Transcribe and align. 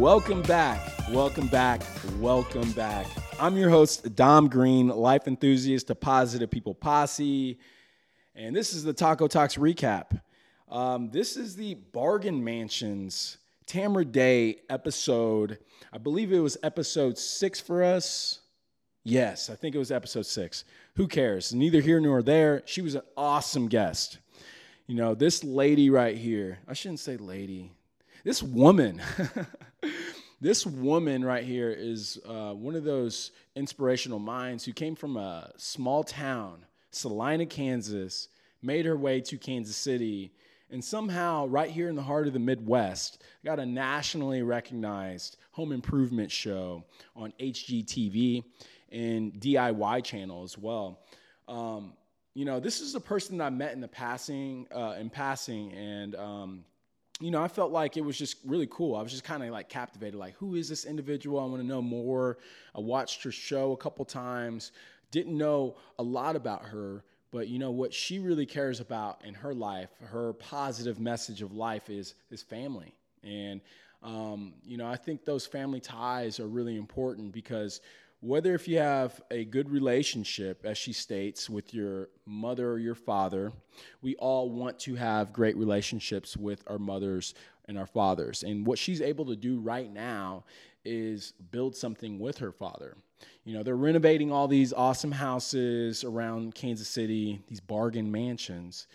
Welcome 0.00 0.40
back. 0.40 0.80
Welcome 1.10 1.48
back. 1.48 1.82
Welcome 2.20 2.72
back. 2.72 3.06
I'm 3.38 3.54
your 3.58 3.68
host, 3.68 4.16
Dom 4.16 4.48
Green, 4.48 4.88
life 4.88 5.28
enthusiast 5.28 5.88
to 5.88 5.94
Positive 5.94 6.50
People 6.50 6.74
Posse. 6.74 7.58
And 8.34 8.56
this 8.56 8.72
is 8.72 8.82
the 8.82 8.94
Taco 8.94 9.28
Talks 9.28 9.56
recap. 9.56 10.18
Um, 10.70 11.10
this 11.10 11.36
is 11.36 11.54
the 11.54 11.74
Bargain 11.74 12.42
Mansions 12.42 13.36
Tamara 13.66 14.06
Day 14.06 14.62
episode. 14.70 15.58
I 15.92 15.98
believe 15.98 16.32
it 16.32 16.40
was 16.40 16.56
episode 16.62 17.18
six 17.18 17.60
for 17.60 17.84
us. 17.84 18.40
Yes, 19.04 19.50
I 19.50 19.54
think 19.54 19.74
it 19.74 19.78
was 19.78 19.92
episode 19.92 20.24
six. 20.24 20.64
Who 20.96 21.08
cares? 21.08 21.52
Neither 21.52 21.82
here 21.82 22.00
nor 22.00 22.22
there. 22.22 22.62
She 22.64 22.80
was 22.80 22.94
an 22.94 23.02
awesome 23.18 23.68
guest. 23.68 24.16
You 24.86 24.94
know, 24.94 25.14
this 25.14 25.44
lady 25.44 25.90
right 25.90 26.16
here, 26.16 26.60
I 26.66 26.72
shouldn't 26.72 27.00
say 27.00 27.18
lady, 27.18 27.72
this 28.24 28.42
woman, 28.42 29.02
this 30.40 30.66
woman 30.66 31.24
right 31.24 31.44
here 31.44 31.70
is 31.70 32.20
uh, 32.28 32.52
one 32.52 32.74
of 32.74 32.84
those 32.84 33.32
inspirational 33.56 34.18
minds 34.18 34.64
who 34.64 34.72
came 34.72 34.94
from 34.94 35.16
a 35.16 35.50
small 35.56 36.04
town, 36.04 36.64
Salina, 36.90 37.46
Kansas, 37.46 38.28
made 38.62 38.84
her 38.84 38.96
way 38.96 39.20
to 39.22 39.38
Kansas 39.38 39.76
City, 39.76 40.32
and 40.72 40.84
somehow, 40.84 41.46
right 41.46 41.70
here 41.70 41.88
in 41.88 41.96
the 41.96 42.02
heart 42.02 42.28
of 42.28 42.32
the 42.32 42.38
Midwest, 42.38 43.22
got 43.44 43.58
a 43.58 43.66
nationally 43.66 44.42
recognized 44.42 45.36
home 45.50 45.72
improvement 45.72 46.30
show 46.30 46.84
on 47.16 47.32
HGTV 47.40 48.44
and 48.92 49.32
DIY 49.34 50.04
channel 50.04 50.44
as 50.44 50.56
well. 50.56 51.00
Um, 51.48 51.94
you 52.34 52.44
know, 52.44 52.60
this 52.60 52.80
is 52.80 52.94
a 52.94 53.00
person 53.00 53.38
that 53.38 53.44
I 53.46 53.50
met 53.50 53.72
in 53.72 53.80
the 53.80 53.88
passing, 53.88 54.68
uh, 54.72 54.94
in 55.00 55.10
passing, 55.10 55.72
and 55.72 56.14
um, 56.14 56.64
you 57.20 57.30
know, 57.30 57.42
I 57.42 57.48
felt 57.48 57.70
like 57.70 57.96
it 57.96 58.00
was 58.00 58.16
just 58.16 58.38
really 58.46 58.66
cool. 58.70 58.96
I 58.96 59.02
was 59.02 59.12
just 59.12 59.24
kind 59.24 59.42
of 59.42 59.50
like 59.50 59.68
captivated, 59.68 60.18
like, 60.18 60.34
who 60.36 60.54
is 60.54 60.68
this 60.68 60.86
individual? 60.86 61.38
I 61.38 61.44
want 61.44 61.60
to 61.60 61.66
know 61.66 61.82
more. 61.82 62.38
I 62.74 62.80
watched 62.80 63.22
her 63.24 63.30
show 63.30 63.72
a 63.72 63.76
couple 63.76 64.04
times, 64.06 64.72
didn't 65.10 65.36
know 65.36 65.76
a 65.98 66.02
lot 66.02 66.34
about 66.34 66.64
her, 66.64 67.04
but 67.30 67.48
you 67.48 67.58
know 67.58 67.70
what 67.70 67.92
she 67.92 68.18
really 68.18 68.46
cares 68.46 68.80
about 68.80 69.22
in 69.24 69.34
her 69.34 69.54
life, 69.54 69.90
her 70.00 70.32
positive 70.34 70.98
message 70.98 71.42
of 71.42 71.52
life 71.52 71.90
is 71.90 72.14
is 72.30 72.42
family. 72.42 72.94
And 73.22 73.60
um, 74.02 74.54
you 74.64 74.78
know, 74.78 74.86
I 74.86 74.96
think 74.96 75.24
those 75.26 75.46
family 75.46 75.80
ties 75.80 76.40
are 76.40 76.48
really 76.48 76.76
important 76.76 77.32
because 77.32 77.82
whether 78.20 78.54
if 78.54 78.68
you 78.68 78.78
have 78.78 79.20
a 79.30 79.44
good 79.44 79.70
relationship, 79.70 80.64
as 80.64 80.76
she 80.76 80.92
states, 80.92 81.48
with 81.48 81.72
your 81.72 82.10
mother 82.26 82.70
or 82.70 82.78
your 82.78 82.94
father, 82.94 83.52
we 84.02 84.14
all 84.16 84.50
want 84.50 84.78
to 84.80 84.94
have 84.94 85.32
great 85.32 85.56
relationships 85.56 86.36
with 86.36 86.62
our 86.66 86.78
mothers 86.78 87.34
and 87.66 87.78
our 87.78 87.86
fathers. 87.86 88.42
And 88.42 88.66
what 88.66 88.78
she's 88.78 89.00
able 89.00 89.24
to 89.26 89.36
do 89.36 89.58
right 89.58 89.90
now 89.90 90.44
is 90.84 91.32
build 91.50 91.74
something 91.74 92.18
with 92.18 92.38
her 92.38 92.52
father. 92.52 92.96
You 93.44 93.54
know, 93.54 93.62
they're 93.62 93.76
renovating 93.76 94.30
all 94.30 94.48
these 94.48 94.72
awesome 94.72 95.12
houses 95.12 96.04
around 96.04 96.54
Kansas 96.54 96.88
City, 96.88 97.40
these 97.48 97.60
bargain 97.60 98.10
mansions, 98.10 98.86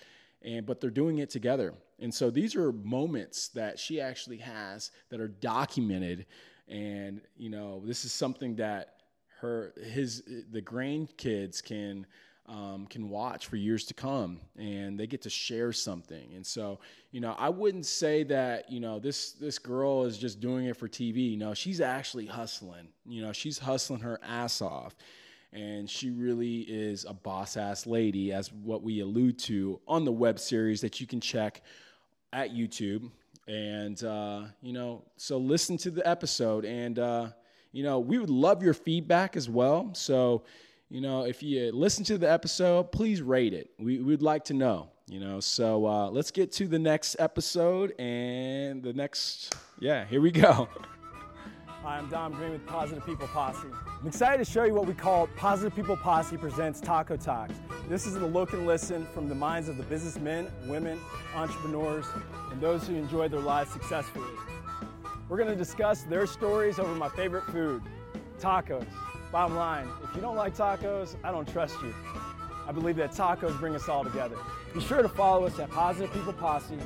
and 0.44 0.66
but 0.66 0.80
they're 0.80 0.90
doing 0.92 1.18
it 1.18 1.32
together. 1.32 1.74
And 2.00 2.14
so 2.14 2.30
these 2.30 2.56
are 2.56 2.72
moments 2.72 3.48
that 3.50 3.80
she 3.80 4.00
actually 4.02 4.38
has 4.38 4.92
that 5.10 5.20
are 5.20 5.28
documented 5.28 6.26
and 6.68 7.22
you 7.38 7.50
know, 7.50 7.82
this 7.86 8.06
is 8.06 8.12
something 8.12 8.56
that 8.56 8.95
her 9.42 9.74
his 9.84 10.24
the 10.52 10.62
grandkids 10.62 11.64
can 11.64 12.06
um, 12.48 12.86
can 12.88 13.10
watch 13.10 13.48
for 13.48 13.56
years 13.56 13.86
to 13.86 13.96
come 13.96 14.40
and 14.56 15.00
they 15.00 15.08
get 15.08 15.24
to 15.24 15.30
share 15.30 15.74
something. 15.74 16.34
And 16.36 16.46
so 16.46 16.80
you 17.12 17.22
know 17.22 17.36
i 17.40 17.50
wouldn't 17.50 17.86
say 17.86 18.24
that 18.24 18.72
you 18.72 18.80
know 18.80 19.00
this 19.00 19.32
this 19.34 19.58
girl 19.58 20.04
is 20.04 20.18
just 20.18 20.40
doing 20.40 20.66
it 20.66 20.76
for 20.76 20.88
tv 20.88 21.38
no 21.38 21.54
she's 21.54 21.82
actually 21.82 22.26
hustling. 22.26 22.88
You 23.06 23.22
know 23.24 23.32
she's 23.32 23.58
hustling 23.58 24.02
her 24.02 24.20
ass 24.24 24.62
off. 24.62 24.96
And 25.54 25.90
she 25.90 26.10
really 26.10 26.62
is 26.62 27.06
a 27.06 27.14
boss 27.14 27.56
ass 27.56 27.88
lady 27.88 28.34
as 28.34 28.52
what 28.52 28.84
we 28.84 29.00
allude 29.00 29.40
to 29.40 29.80
on 29.88 30.04
the 30.04 30.12
web 30.12 30.38
series 30.38 30.82
that 30.82 31.00
you 31.00 31.08
can 31.08 31.22
check 31.22 31.62
at 32.34 32.54
youtube. 32.54 33.10
And 33.48 34.04
uh, 34.04 34.46
you 34.62 34.74
know 34.74 35.04
so 35.18 35.38
listen 35.38 35.78
to 35.78 35.92
the 35.92 36.08
episode 36.08 36.66
and 36.66 37.00
uh, 37.00 37.30
you 37.76 37.84
know, 37.84 38.00
we 38.00 38.18
would 38.18 38.30
love 38.30 38.64
your 38.64 38.74
feedback 38.74 39.36
as 39.36 39.50
well. 39.50 39.90
So, 39.94 40.44
you 40.90 41.02
know, 41.02 41.26
if 41.26 41.44
you 41.44 41.74
listen 41.74 42.06
to 42.06 42.18
the 42.18 42.32
episode, 42.32 42.90
please 42.94 43.22
rate 43.22 43.54
it. 43.54 43.70
We, 43.78 44.00
would 44.00 44.22
like 44.22 44.46
to 44.46 44.54
know, 44.54 44.88
you 45.10 45.20
know. 45.20 45.42
So 45.42 45.86
uh, 45.86 46.10
let's 46.10 46.32
get 46.32 46.54
to 46.54 46.70
the 46.70 46.80
next 46.80 47.18
episode 47.20 47.94
and 48.00 48.82
the 48.82 48.94
next, 48.94 49.54
yeah, 49.82 50.06
here 50.06 50.22
we 50.22 50.32
go. 50.32 50.70
Hi, 51.68 51.98
I'm 51.98 52.10
Dom 52.10 52.32
Green 52.32 52.52
with 52.52 52.66
Positive 52.66 53.06
People 53.06 53.28
Posse. 53.28 53.68
I'm 54.00 54.08
excited 54.08 54.46
to 54.46 54.50
show 54.50 54.64
you 54.64 54.74
what 54.74 54.88
we 54.88 54.94
call 54.94 55.28
Positive 55.36 55.76
People 55.76 55.98
Posse 55.98 56.38
presents 56.38 56.80
Taco 56.80 57.18
Talks. 57.18 57.56
This 57.90 58.08
is 58.08 58.14
the 58.14 58.26
look 58.26 58.54
and 58.54 58.66
listen 58.66 59.06
from 59.14 59.28
the 59.28 59.36
minds 59.36 59.68
of 59.68 59.76
the 59.76 59.84
businessmen, 59.84 60.48
women, 60.66 60.98
entrepreneurs, 61.36 62.06
and 62.54 62.62
those 62.62 62.88
who 62.88 62.96
enjoy 62.96 63.28
their 63.28 63.42
lives 63.42 63.70
successfully. 63.70 64.32
We're 65.28 65.38
to 65.44 65.56
discuss 65.56 66.04
their 66.04 66.28
stories 66.28 66.78
over 66.78 66.94
my 66.94 67.10
favorite 67.10 67.46
food, 67.46 67.82
tacos. 68.40 68.86
Bottom 69.32 69.56
line, 69.56 69.90
if 70.04 70.16
you 70.16 70.22
don't 70.22 70.36
like 70.36 70.56
tacos, 70.56 71.16
I 71.24 71.32
don't 71.32 71.52
trust 71.52 71.82
you. 71.82 71.96
I 72.68 72.72
believe 72.72 72.96
that 72.98 73.12
tacos 73.12 73.60
bring 73.60 73.76
us 73.76 73.90
all 73.90 74.04
together. 74.04 74.38
Be 74.76 74.82
sure 74.82 75.02
to 75.02 75.10
follow 75.10 75.48
us 75.48 75.58
at 75.58 75.72
Positive 75.72 76.14
People 76.14 76.34
Posse 76.34 76.78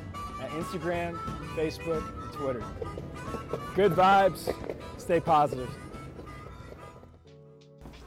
at 0.41 0.49
Instagram, 0.51 1.17
Facebook, 1.55 2.01
and 2.23 2.33
Twitter. 2.33 2.63
Good 3.75 3.91
vibes, 3.91 4.53
stay 4.97 5.19
positive. 5.19 5.69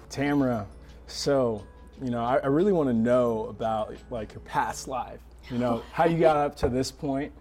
Tamara, 0.09 0.67
so, 1.09 1.63
you 2.03 2.11
know, 2.11 2.25
I, 2.25 2.39
I 2.39 2.47
really 2.47 2.73
want 2.73 2.89
to 2.89 2.95
know 2.95 3.45
about 3.45 3.95
like 4.11 4.33
your 4.33 4.41
past 4.41 4.89
life. 4.89 5.21
You 5.51 5.59
know, 5.59 5.83
how 5.93 6.07
you 6.07 6.19
got 6.19 6.37
up 6.37 6.57
to 6.57 6.71
this 6.71 6.91
point 6.91 7.33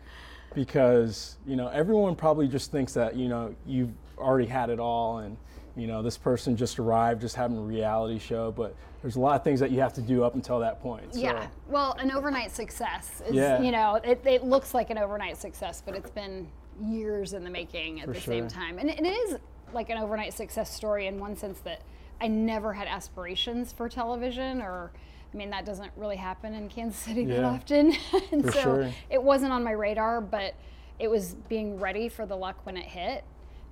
because 0.54 1.38
you 1.46 1.56
know 1.56 1.68
everyone 1.70 2.16
probably 2.16 2.48
just 2.48 2.72
thinks 2.72 2.94
that 2.94 3.16
you 3.16 3.28
know 3.28 3.56
you've 3.66 3.92
already 4.18 4.48
had 4.48 4.70
it 4.70 4.80
all 4.80 5.20
and 5.20 5.38
you 5.76 5.88
know 5.88 6.02
this 6.02 6.18
person 6.18 6.56
just 6.56 6.80
arrived 6.80 7.22
just 7.22 7.36
having 7.36 7.58
a 7.58 7.62
reality 7.62 8.20
show 8.20 8.52
but 8.52 8.76
there's 9.02 9.16
a 9.16 9.20
lot 9.20 9.36
of 9.36 9.44
things 9.44 9.60
that 9.60 9.72
you 9.72 9.80
have 9.80 9.94
to 9.94 10.02
do 10.02 10.24
up 10.24 10.36
until 10.36 10.60
that 10.60 10.82
point 10.82 11.14
so. 11.14 11.20
yeah 11.20 11.48
well 11.68 11.94
an 11.94 12.12
overnight 12.12 12.52
success 12.52 13.22
is 13.28 13.34
yeah. 13.34 13.62
you 13.62 13.72
know 13.72 13.96
it, 14.04 14.22
it, 14.26 14.44
looks 14.44 14.74
like 14.74 14.90
an 14.90 14.98
overnight 14.98 15.38
success 15.38 15.82
but 15.86 15.96
it's 15.96 16.12
been 16.12 16.48
years 16.82 17.34
in 17.34 17.44
the 17.44 17.50
making 17.50 18.02
at 18.02 18.08
For 18.08 18.14
the 18.14 18.20
sure. 18.20 18.34
same 18.34 18.48
time 18.48 18.78
and 18.78 18.90
it 18.90 19.06
is 19.06 19.38
like 19.74 19.90
an 19.90 19.98
overnight 19.98 20.34
success 20.34 20.74
story 20.74 21.08
in 21.08 21.20
one 21.20 21.38
sense 21.38 21.60
that 21.62 21.82
i 22.20 22.28
never 22.28 22.74
had 22.74 22.88
aspirations 22.88 23.72
for 23.72 23.88
television 23.88 24.62
or 24.62 24.92
I 25.34 25.38
mean, 25.38 25.50
that 25.52 25.66
doesn't 25.66 25.92
really 25.96 26.18
happen 26.18 26.54
in 26.54 26.70
Kansas 26.70 27.00
City 27.06 27.24
yeah, 27.24 27.36
that 27.36 27.46
often. 27.46 27.94
and 28.32 28.46
so 28.46 28.62
sure. 28.62 28.94
it 29.10 29.22
wasn't 29.22 29.54
on 29.54 29.64
my 29.64 29.72
radar, 29.72 30.22
but 30.22 30.56
it 31.00 31.10
was 31.10 31.36
being 31.50 31.80
ready 31.80 32.10
for 32.10 32.26
the 32.26 32.36
luck 32.36 32.58
when 32.66 32.78
it 32.78 32.86
hit. 32.86 33.24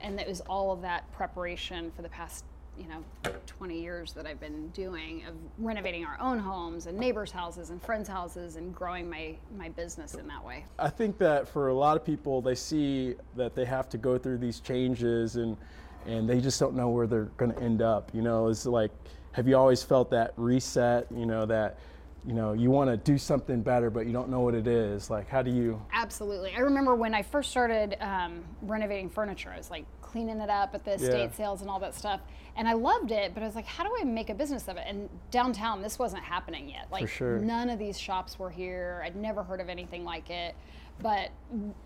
And 0.02 0.20
it 0.20 0.28
was 0.28 0.42
all 0.42 0.72
of 0.72 0.82
that 0.82 1.12
preparation 1.12 1.92
for 1.94 2.02
the 2.02 2.10
past, 2.10 2.46
you 2.78 2.88
know, 2.88 3.34
20 3.46 3.82
years 3.82 4.14
that 4.14 4.26
I've 4.26 4.40
been 4.40 4.70
doing 4.70 5.26
of 5.26 5.36
renovating 5.58 6.06
our 6.06 6.18
own 6.22 6.40
homes 6.40 6.86
and 6.88 6.98
neighbors' 6.98 7.32
houses 7.32 7.70
and 7.70 7.82
friends' 7.84 8.08
houses 8.08 8.56
and 8.56 8.74
growing 8.74 9.10
my, 9.10 9.36
my 9.58 9.68
business 9.68 10.14
in 10.14 10.26
that 10.30 10.44
way. 10.44 10.66
I 10.80 10.88
think 10.88 11.18
that 11.18 11.50
for 11.50 11.68
a 11.68 11.74
lot 11.74 11.98
of 11.98 12.06
people, 12.06 12.42
they 12.42 12.56
see 12.56 13.16
that 13.36 13.56
they 13.56 13.66
have 13.66 13.90
to 13.90 13.98
go 13.98 14.18
through 14.18 14.38
these 14.38 14.62
changes 14.62 15.36
and, 15.36 15.58
and 16.06 16.30
they 16.30 16.40
just 16.40 16.62
don't 16.62 16.76
know 16.76 16.88
where 16.88 17.06
they're 17.06 17.26
going 17.36 17.52
to 17.52 17.60
end 17.62 17.82
up. 17.82 18.10
You 18.14 18.22
know, 18.22 18.48
it's 18.48 18.66
like, 18.66 18.92
have 19.32 19.48
you 19.48 19.58
always 19.58 19.84
felt 19.84 20.10
that 20.12 20.34
reset, 20.38 21.08
you 21.16 21.26
know, 21.26 21.46
that 21.46 21.78
you 22.26 22.34
know 22.34 22.52
you 22.52 22.70
want 22.70 22.90
to 22.90 22.98
do 22.98 23.18
something 23.18 23.62
better 23.62 23.90
but 23.90 24.06
you 24.06 24.12
don't 24.12 24.28
know 24.30 24.42
what 24.42 24.54
it 24.54 24.68
is? 24.68 25.10
Like 25.10 25.30
how 25.30 25.42
do 25.42 25.52
you 25.52 25.82
absolutely. 25.94 26.54
I 26.54 26.60
remember 26.60 26.94
when 26.94 27.14
i 27.14 27.22
first 27.22 27.50
started 27.50 27.96
um, 28.02 28.44
renovating 28.62 29.10
furniture 29.10 29.52
i 29.54 29.58
was 29.58 29.72
like 29.72 29.86
cleaning 30.02 30.42
it 30.42 30.50
up 30.50 30.76
at 30.76 30.84
the 30.84 30.94
estate 30.94 31.30
yeah. 31.32 31.32
sales 31.32 31.62
and 31.62 31.70
all 31.70 31.80
that 31.80 31.96
stuff 31.96 32.20
and 32.58 32.68
i 32.68 32.74
loved 32.74 33.12
it 33.12 33.34
but 33.34 33.42
i 33.42 33.46
was 33.46 33.56
like 33.56 33.66
how 33.66 33.84
do 33.84 33.92
i 34.02 34.04
make 34.04 34.30
a 34.30 34.34
business 34.34 34.68
of 34.68 34.76
it? 34.76 34.84
And 34.86 35.08
downtown 35.32 35.82
this 35.82 35.98
wasn't 35.98 36.24
happening 36.24 36.68
yet. 36.68 36.88
Like 36.92 37.08
sure. 37.08 37.40
none 37.40 37.70
of 37.70 37.80
these 37.80 37.98
shops 37.98 38.38
were 38.38 38.50
here. 38.50 39.02
I'd 39.06 39.16
never 39.16 39.42
heard 39.44 39.62
of 39.62 39.70
anything 39.70 40.04
like 40.04 40.30
it 40.30 40.56
but 41.02 41.30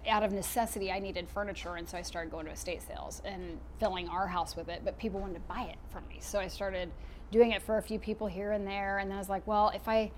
out 0.07 0.23
of 0.23 0.31
necessity 0.31 0.91
i 0.91 0.99
needed 0.99 1.27
furniture 1.29 1.75
and 1.75 1.87
so 1.87 1.97
i 1.97 2.01
started 2.01 2.31
going 2.31 2.45
to 2.45 2.51
estate 2.51 2.81
sales 2.81 3.21
and 3.25 3.59
filling 3.79 4.07
our 4.09 4.27
house 4.27 4.55
with 4.55 4.69
it 4.69 4.81
but 4.83 4.97
people 4.97 5.19
wanted 5.19 5.35
to 5.35 5.39
buy 5.41 5.63
it 5.69 5.77
from 5.91 6.07
me 6.07 6.17
so 6.19 6.39
i 6.39 6.47
started 6.47 6.89
doing 7.33 7.51
it 7.51 7.63
for 7.63 7.77
a 7.77 7.81
few 7.81 7.99
people 7.99 8.27
here 8.27 8.51
and 8.51 8.65
there. 8.65 8.99
And 8.99 9.09
then 9.09 9.17
I 9.17 9.19
was 9.19 9.27
like, 9.27 9.45
well, 9.45 9.71
if 9.75 9.89
I 9.89 10.11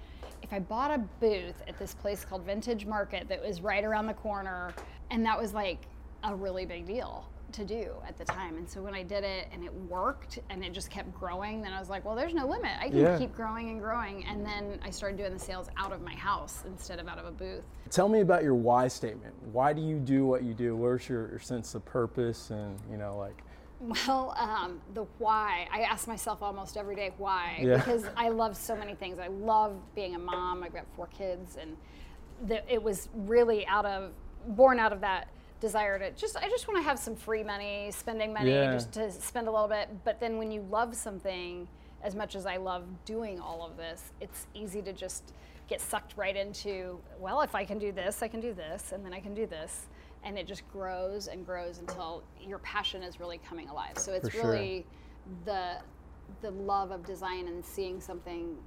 if 0.43 0.53
I 0.53 0.59
bought 0.59 0.91
a 0.91 0.99
booth 1.19 1.63
at 1.67 1.79
this 1.79 1.95
place 1.95 2.23
called 2.23 2.45
Vintage 2.45 2.85
Market 2.85 3.27
that 3.29 3.41
was 3.41 3.61
right 3.61 3.83
around 3.83 4.05
the 4.05 4.13
corner, 4.13 4.73
and 5.09 5.25
that 5.25 5.39
was 5.39 5.53
like 5.53 5.87
a 6.23 6.35
really 6.35 6.65
big 6.65 6.85
deal 6.85 7.25
to 7.55 7.65
do 7.65 7.91
at 8.07 8.17
the 8.17 8.25
time. 8.25 8.57
And 8.57 8.69
so 8.69 8.81
when 8.81 8.93
I 8.93 9.03
did 9.03 9.23
it 9.23 9.47
and 9.51 9.63
it 9.63 9.73
worked 9.73 10.39
and 10.49 10.63
it 10.63 10.73
just 10.73 10.89
kept 10.89 11.13
growing, 11.13 11.61
then 11.61 11.73
I 11.73 11.79
was 11.79 11.89
like, 11.89 12.05
well, 12.05 12.15
there's 12.15 12.33
no 12.33 12.45
limit. 12.45 12.71
I 12.79 12.89
can 12.89 12.99
yeah. 12.99 13.17
keep 13.17 13.33
growing 13.33 13.69
and 13.69 13.79
growing. 13.79 14.25
And 14.25 14.45
then 14.45 14.79
I 14.83 14.89
started 14.89 15.17
doing 15.17 15.33
the 15.33 15.39
sales 15.39 15.69
out 15.77 15.91
of 15.91 16.01
my 16.01 16.15
house 16.15 16.63
instead 16.67 16.99
of 16.99 17.07
out 17.07 17.17
of 17.17 17.25
a 17.25 17.31
booth. 17.31 17.63
Tell 17.89 18.09
me 18.09 18.19
about 18.19 18.43
your 18.43 18.55
why 18.55 18.87
statement. 18.87 19.33
Why 19.51 19.73
do 19.73 19.81
you 19.81 19.97
do 19.97 20.25
what 20.25 20.43
you 20.43 20.53
do? 20.53 20.75
Where's 20.75 21.07
your, 21.07 21.29
your 21.29 21.39
sense 21.39 21.75
of 21.75 21.85
purpose 21.85 22.49
and, 22.49 22.77
you 22.91 22.97
know, 22.97 23.17
like, 23.17 23.41
well, 23.79 24.33
um, 24.37 24.81
the 24.93 25.05
why. 25.17 25.67
I 25.71 25.81
ask 25.81 26.07
myself 26.07 26.41
almost 26.41 26.77
every 26.77 26.95
day 26.95 27.11
why 27.17 27.59
yeah. 27.61 27.77
because 27.77 28.05
I 28.15 28.29
love 28.29 28.55
so 28.55 28.75
many 28.75 28.95
things. 28.95 29.19
I 29.19 29.27
love 29.27 29.75
being 29.93 30.15
a 30.15 30.19
mom. 30.19 30.63
I've 30.63 30.73
got 30.73 30.85
four 30.95 31.07
kids, 31.07 31.57
and 31.59 31.75
the, 32.47 32.61
it 32.71 32.81
was 32.81 33.09
really 33.13 33.67
out 33.67 33.85
of 33.85 34.11
born 34.47 34.79
out 34.79 34.93
of 34.93 35.01
that 35.01 35.27
desire 35.65 35.97
to 35.97 36.11
just 36.11 36.37
I 36.37 36.49
just 36.49 36.67
want 36.67 36.79
to 36.79 36.83
have 36.83 36.99
some 36.99 37.15
free 37.15 37.43
money, 37.43 37.89
spending 37.91 38.33
money, 38.33 38.51
yeah. 38.51 38.73
just 38.73 38.91
to 38.93 39.11
spend 39.11 39.47
a 39.47 39.51
little 39.51 39.67
bit. 39.67 39.89
But 40.03 40.19
then 40.19 40.37
when 40.37 40.51
you 40.51 40.61
love 40.69 40.95
something 40.95 41.67
as 42.03 42.15
much 42.15 42.35
as 42.35 42.45
I 42.45 42.57
love 42.57 42.83
doing 43.05 43.39
all 43.39 43.65
of 43.65 43.77
this, 43.77 44.13
it's 44.21 44.47
easy 44.53 44.81
to 44.83 44.93
just 44.93 45.33
get 45.67 45.81
sucked 45.81 46.15
right 46.17 46.35
into. 46.35 46.99
Well, 47.19 47.41
if 47.41 47.55
I 47.55 47.65
can 47.65 47.79
do 47.79 47.91
this, 47.91 48.21
I 48.21 48.27
can 48.27 48.41
do 48.41 48.53
this, 48.53 48.91
and 48.91 49.03
then 49.03 49.13
I 49.13 49.19
can 49.19 49.33
do 49.33 49.47
this 49.47 49.87
and 50.25 50.39
it 50.39 50.47
just 50.47 50.67
grows 50.71 51.27
and 51.27 51.45
grows 51.45 51.77
until 51.77 52.23
your 52.41 52.57
passion 52.59 53.03
is 53.03 53.19
really 53.19 53.37
coming 53.47 53.69
alive. 53.69 53.97
So 53.97 54.11
it's 54.11 54.33
really 54.33 54.85
the 55.45 55.77
the 56.41 56.49
love 56.49 56.89
of 56.91 57.05
design 57.05 57.47
and 57.47 57.63
seeing 57.63 58.01
something 58.01 58.57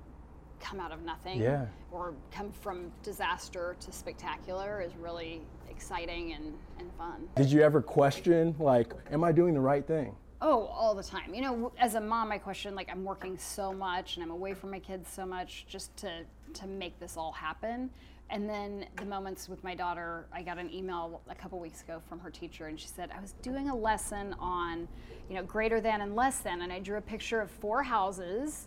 come 0.61 0.81
out 0.81 0.93
of 0.93 1.03
nothing 1.03 1.41
yeah. 1.41 1.67
or 1.91 2.15
come 2.31 2.53
from 2.53 2.91
disaster 3.03 3.77
to 3.81 3.93
spectacular 3.93 4.81
is 4.81 4.93
really 4.97 5.43
exciting 5.79 6.33
and, 6.33 6.55
and 6.81 6.91
fun. 6.99 7.29
Did 7.37 7.53
you 7.53 7.63
ever 7.63 7.81
question 7.81 8.53
like 8.59 8.93
am 9.13 9.23
I 9.23 9.31
doing 9.31 9.55
the 9.55 9.61
right 9.61 9.87
thing? 9.87 10.13
Oh, 10.41 10.67
all 10.67 10.93
the 10.93 11.05
time. 11.05 11.33
You 11.35 11.43
know, 11.43 11.73
as 11.79 11.95
a 11.95 12.01
mom, 12.01 12.33
I 12.33 12.39
question 12.39 12.75
like 12.75 12.89
I'm 12.91 13.05
working 13.05 13.39
so 13.39 13.73
much 13.73 14.17
and 14.17 14.25
I'm 14.25 14.33
away 14.33 14.55
from 14.55 14.73
my 14.73 14.81
kids 14.81 15.09
so 15.09 15.25
much 15.25 15.67
just 15.69 15.97
to 15.99 16.25
to 16.55 16.67
make 16.67 16.99
this 16.99 17.17
all 17.17 17.31
happen. 17.31 17.91
And 18.31 18.51
then 18.51 18.87
the 18.97 19.05
moments 19.05 19.49
with 19.49 19.63
my 19.63 19.77
daughter, 19.77 20.27
I 20.33 20.43
got 20.43 20.59
an 20.59 20.71
email 20.75 21.23
a 21.29 21.35
couple 21.35 21.61
weeks 21.61 21.83
ago 21.83 22.03
from 22.09 22.19
her 22.19 22.31
teacher, 22.31 22.67
and 22.67 22.79
she 22.79 22.89
said, 22.89 23.11
I 23.17 23.21
was 23.21 23.33
doing 23.41 23.71
a 23.71 23.75
lesson 23.75 24.35
on, 24.39 24.87
you 25.31 25.37
know, 25.37 25.43
greater 25.43 25.81
than 25.81 26.03
and 26.03 26.15
less 26.15 26.41
than, 26.41 26.61
and 26.61 26.71
I 26.71 26.81
drew 26.81 26.99
a 26.99 27.01
picture 27.01 27.41
of 27.41 27.51
four 27.51 27.83
houses 27.85 28.67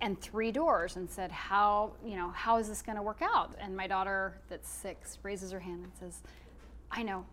and 0.00 0.20
three 0.20 0.52
doors 0.52 0.96
and 0.96 1.08
said, 1.10 1.30
How, 1.30 1.92
you 2.04 2.16
know, 2.16 2.30
how 2.30 2.58
is 2.58 2.68
this 2.68 2.82
going 2.82 2.96
to 2.96 3.02
work 3.02 3.22
out? 3.22 3.54
And 3.60 3.76
my 3.76 3.86
daughter, 3.86 4.34
that's 4.48 4.68
six, 4.68 5.18
raises 5.22 5.52
her 5.52 5.60
hand 5.60 5.84
and 5.84 5.92
says, 5.98 6.22
I 6.90 7.02
know. 7.02 7.24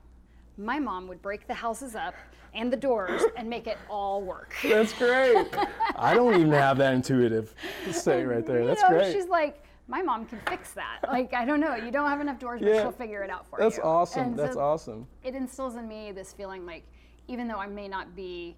My 0.57 0.79
mom 0.79 1.07
would 1.07 1.21
break 1.21 1.47
the 1.47 1.53
houses 1.53 1.95
up 1.95 2.15
and 2.53 2.71
the 2.71 2.77
doors 2.77 3.21
and 3.35 3.49
make 3.49 3.67
it 3.67 3.77
all 3.89 4.21
work. 4.21 4.55
That's 4.63 4.93
great. 4.93 5.47
I 5.95 6.13
don't 6.13 6.33
even 6.35 6.51
have 6.53 6.77
that 6.77 6.93
intuitive 6.93 7.53
say 7.91 8.23
right 8.23 8.45
there. 8.45 8.65
That's 8.65 8.81
you 8.81 8.89
know, 8.89 8.95
great. 8.95 9.13
She's 9.13 9.27
like, 9.27 9.61
my 9.87 10.01
mom 10.01 10.25
can 10.25 10.39
fix 10.47 10.71
that. 10.71 10.99
Like, 11.03 11.33
I 11.33 11.45
don't 11.45 11.59
know, 11.59 11.75
you 11.75 11.91
don't 11.91 12.09
have 12.09 12.21
enough 12.21 12.39
doors, 12.39 12.61
but 12.61 12.69
yeah. 12.69 12.81
she'll 12.81 12.91
figure 12.91 13.23
it 13.23 13.29
out 13.29 13.47
for 13.47 13.59
That's 13.59 13.75
you. 13.75 13.83
That's 13.83 13.87
awesome. 13.87 14.23
And 14.23 14.39
That's 14.39 14.55
so 14.55 14.61
awesome. 14.61 15.07
It 15.23 15.35
instills 15.35 15.75
in 15.75 15.87
me 15.87 16.11
this 16.11 16.33
feeling 16.33 16.65
like, 16.65 16.83
even 17.27 17.47
though 17.47 17.59
I 17.59 17.67
may 17.67 17.87
not 17.87 18.15
be 18.15 18.55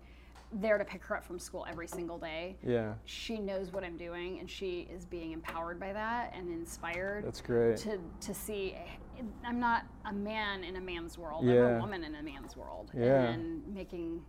there 0.52 0.78
to 0.78 0.86
pick 0.86 1.04
her 1.04 1.18
up 1.18 1.24
from 1.26 1.40
school 1.40 1.66
every 1.70 1.88
single 1.88 2.18
day, 2.18 2.58
yeah, 2.66 2.94
she 3.06 3.38
knows 3.38 3.72
what 3.72 3.84
I'm 3.84 3.98
doing, 3.98 4.40
and 4.40 4.50
she 4.50 4.88
is 4.94 5.06
being 5.06 5.32
empowered 5.32 5.80
by 5.80 5.94
that 5.94 6.34
and 6.36 6.50
inspired. 6.50 7.26
That's 7.26 7.42
great. 7.42 7.78
To 7.78 8.00
to 8.22 8.34
see, 8.34 8.76
I'm 9.46 9.60
not 9.60 9.84
a 10.06 10.14
man 10.14 10.64
in 10.64 10.76
a 10.78 10.82
man's 10.82 11.18
world. 11.18 11.46
Yeah. 11.46 11.66
I'm 11.66 11.76
a 11.76 11.80
woman 11.80 12.04
in 12.04 12.16
a 12.16 12.24
man's 12.24 12.56
world. 12.56 12.92
Yeah. 12.98 13.24
And 13.24 13.68
making 13.74 14.24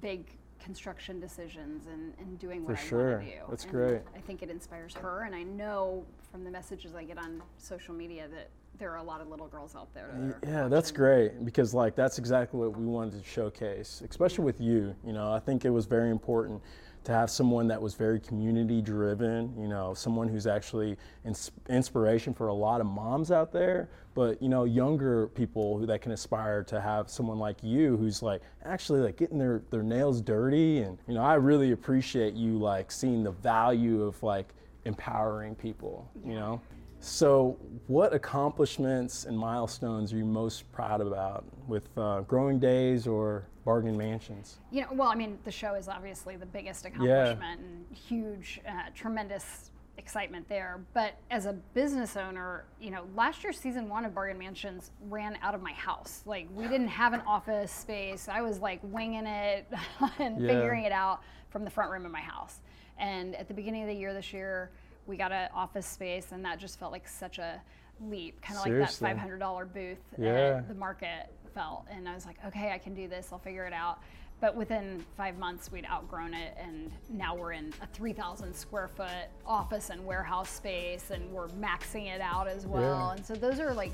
big 0.00 0.38
construction 0.62 1.20
decisions 1.20 1.86
and, 1.92 2.12
and 2.18 2.38
doing 2.38 2.64
what 2.64 2.76
For 2.76 2.82
I 2.82 2.86
sure. 2.86 3.12
want 3.16 3.24
to 3.24 3.30
do. 3.30 3.42
That's 3.48 3.64
and 3.64 3.72
great. 3.72 4.00
I 4.14 4.20
think 4.20 4.42
it 4.42 4.50
inspires 4.50 4.94
her, 4.94 5.24
and 5.24 5.34
I 5.34 5.42
know 5.42 6.04
from 6.30 6.44
the 6.44 6.50
messages 6.50 6.94
I 6.94 7.04
get 7.04 7.18
on 7.18 7.42
social 7.58 7.94
media 7.94 8.28
that 8.28 8.48
there 8.78 8.90
are 8.90 8.98
a 8.98 9.02
lot 9.02 9.20
of 9.20 9.28
little 9.28 9.48
girls 9.48 9.76
out 9.76 9.92
there. 9.94 10.10
That 10.42 10.48
yeah, 10.48 10.68
that's 10.68 10.90
great 10.90 11.44
because 11.44 11.74
like 11.74 11.94
that's 11.94 12.18
exactly 12.18 12.58
what 12.58 12.76
we 12.76 12.86
wanted 12.86 13.22
to 13.22 13.28
showcase, 13.28 14.02
especially 14.08 14.44
with 14.44 14.60
you. 14.60 14.94
You 15.04 15.12
know, 15.12 15.32
I 15.32 15.40
think 15.40 15.64
it 15.64 15.70
was 15.70 15.86
very 15.86 16.10
important 16.10 16.62
to 17.04 17.12
have 17.12 17.30
someone 17.30 17.66
that 17.68 17.80
was 17.80 17.94
very 17.94 18.20
community 18.20 18.80
driven, 18.80 19.54
you 19.58 19.68
know, 19.68 19.92
someone 19.94 20.28
who's 20.28 20.46
actually 20.46 20.96
ins- 21.24 21.50
inspiration 21.68 22.32
for 22.32 22.48
a 22.48 22.52
lot 22.52 22.80
of 22.80 22.86
moms 22.86 23.30
out 23.30 23.52
there, 23.52 23.88
but 24.14 24.40
you 24.40 24.48
know, 24.48 24.64
younger 24.64 25.28
people 25.28 25.78
who 25.78 25.86
that 25.86 26.00
can 26.00 26.12
aspire 26.12 26.62
to 26.64 26.80
have 26.80 27.10
someone 27.10 27.38
like 27.38 27.62
you 27.62 27.96
who's 27.96 28.22
like 28.22 28.42
actually 28.64 29.00
like 29.00 29.16
getting 29.16 29.38
their, 29.38 29.62
their 29.70 29.82
nails 29.82 30.20
dirty 30.20 30.82
and 30.82 30.98
you 31.08 31.14
know, 31.14 31.22
I 31.22 31.34
really 31.34 31.72
appreciate 31.72 32.34
you 32.34 32.58
like 32.58 32.92
seeing 32.92 33.24
the 33.24 33.32
value 33.32 34.02
of 34.02 34.22
like 34.22 34.54
empowering 34.84 35.54
people, 35.54 36.08
you 36.24 36.34
know. 36.34 36.60
So, 37.02 37.58
what 37.88 38.14
accomplishments 38.14 39.24
and 39.24 39.36
milestones 39.36 40.12
are 40.12 40.18
you 40.18 40.24
most 40.24 40.70
proud 40.70 41.00
about 41.00 41.44
with 41.66 41.88
uh, 41.98 42.20
Growing 42.20 42.60
Days 42.60 43.08
or 43.08 43.48
Bargain 43.64 43.96
Mansions? 43.96 44.60
You 44.70 44.82
know, 44.82 44.88
well, 44.92 45.08
I 45.08 45.16
mean, 45.16 45.36
the 45.44 45.50
show 45.50 45.74
is 45.74 45.88
obviously 45.88 46.36
the 46.36 46.46
biggest 46.46 46.84
accomplishment 46.84 47.40
yeah. 47.40 47.52
and 47.52 47.84
huge, 47.90 48.60
uh, 48.68 48.90
tremendous 48.94 49.72
excitement 49.98 50.48
there. 50.48 50.84
But 50.94 51.14
as 51.28 51.46
a 51.46 51.54
business 51.74 52.16
owner, 52.16 52.66
you 52.80 52.92
know, 52.92 53.04
last 53.16 53.42
year 53.42 53.52
season 53.52 53.88
one 53.88 54.04
of 54.04 54.14
Bargain 54.14 54.38
Mansions 54.38 54.92
ran 55.08 55.36
out 55.42 55.56
of 55.56 55.60
my 55.60 55.72
house. 55.72 56.22
Like 56.24 56.46
we 56.54 56.68
didn't 56.68 56.88
have 56.88 57.14
an 57.14 57.22
office 57.26 57.72
space. 57.72 58.28
I 58.28 58.42
was 58.42 58.60
like 58.60 58.78
winging 58.84 59.26
it 59.26 59.66
and 60.20 60.40
yeah. 60.40 60.46
figuring 60.46 60.84
it 60.84 60.92
out 60.92 61.22
from 61.50 61.64
the 61.64 61.70
front 61.70 61.90
room 61.90 62.06
of 62.06 62.12
my 62.12 62.20
house. 62.20 62.60
And 62.96 63.34
at 63.34 63.48
the 63.48 63.54
beginning 63.54 63.82
of 63.82 63.88
the 63.88 63.94
year 63.94 64.14
this 64.14 64.32
year, 64.32 64.70
we 65.06 65.16
got 65.16 65.32
an 65.32 65.48
office 65.54 65.86
space, 65.86 66.32
and 66.32 66.44
that 66.44 66.58
just 66.58 66.78
felt 66.78 66.92
like 66.92 67.08
such 67.08 67.38
a 67.38 67.60
leap, 68.00 68.40
kind 68.42 68.58
of 68.58 68.64
like 68.66 68.78
that 68.78 68.92
five 68.94 69.18
hundred 69.18 69.38
dollar 69.38 69.64
booth 69.64 69.98
yeah. 70.18 70.60
the 70.66 70.74
market 70.74 71.32
felt. 71.54 71.84
And 71.90 72.08
I 72.08 72.14
was 72.14 72.26
like, 72.26 72.36
okay, 72.46 72.72
I 72.72 72.78
can 72.78 72.94
do 72.94 73.08
this. 73.08 73.28
I'll 73.32 73.38
figure 73.38 73.64
it 73.64 73.72
out. 73.72 74.00
But 74.40 74.56
within 74.56 75.04
five 75.16 75.38
months, 75.38 75.70
we'd 75.70 75.86
outgrown 75.86 76.34
it, 76.34 76.56
and 76.58 76.90
now 77.08 77.36
we're 77.36 77.52
in 77.52 77.72
a 77.80 77.86
3,000 77.86 78.52
square 78.52 78.88
foot 78.88 79.28
office 79.46 79.90
and 79.90 80.04
warehouse 80.04 80.50
space, 80.50 81.12
and 81.12 81.30
we're 81.30 81.46
maxing 81.48 82.12
it 82.12 82.20
out 82.20 82.48
as 82.48 82.66
well. 82.66 83.10
Yeah. 83.10 83.16
And 83.16 83.24
so 83.24 83.34
those 83.34 83.60
are 83.60 83.72
like 83.72 83.92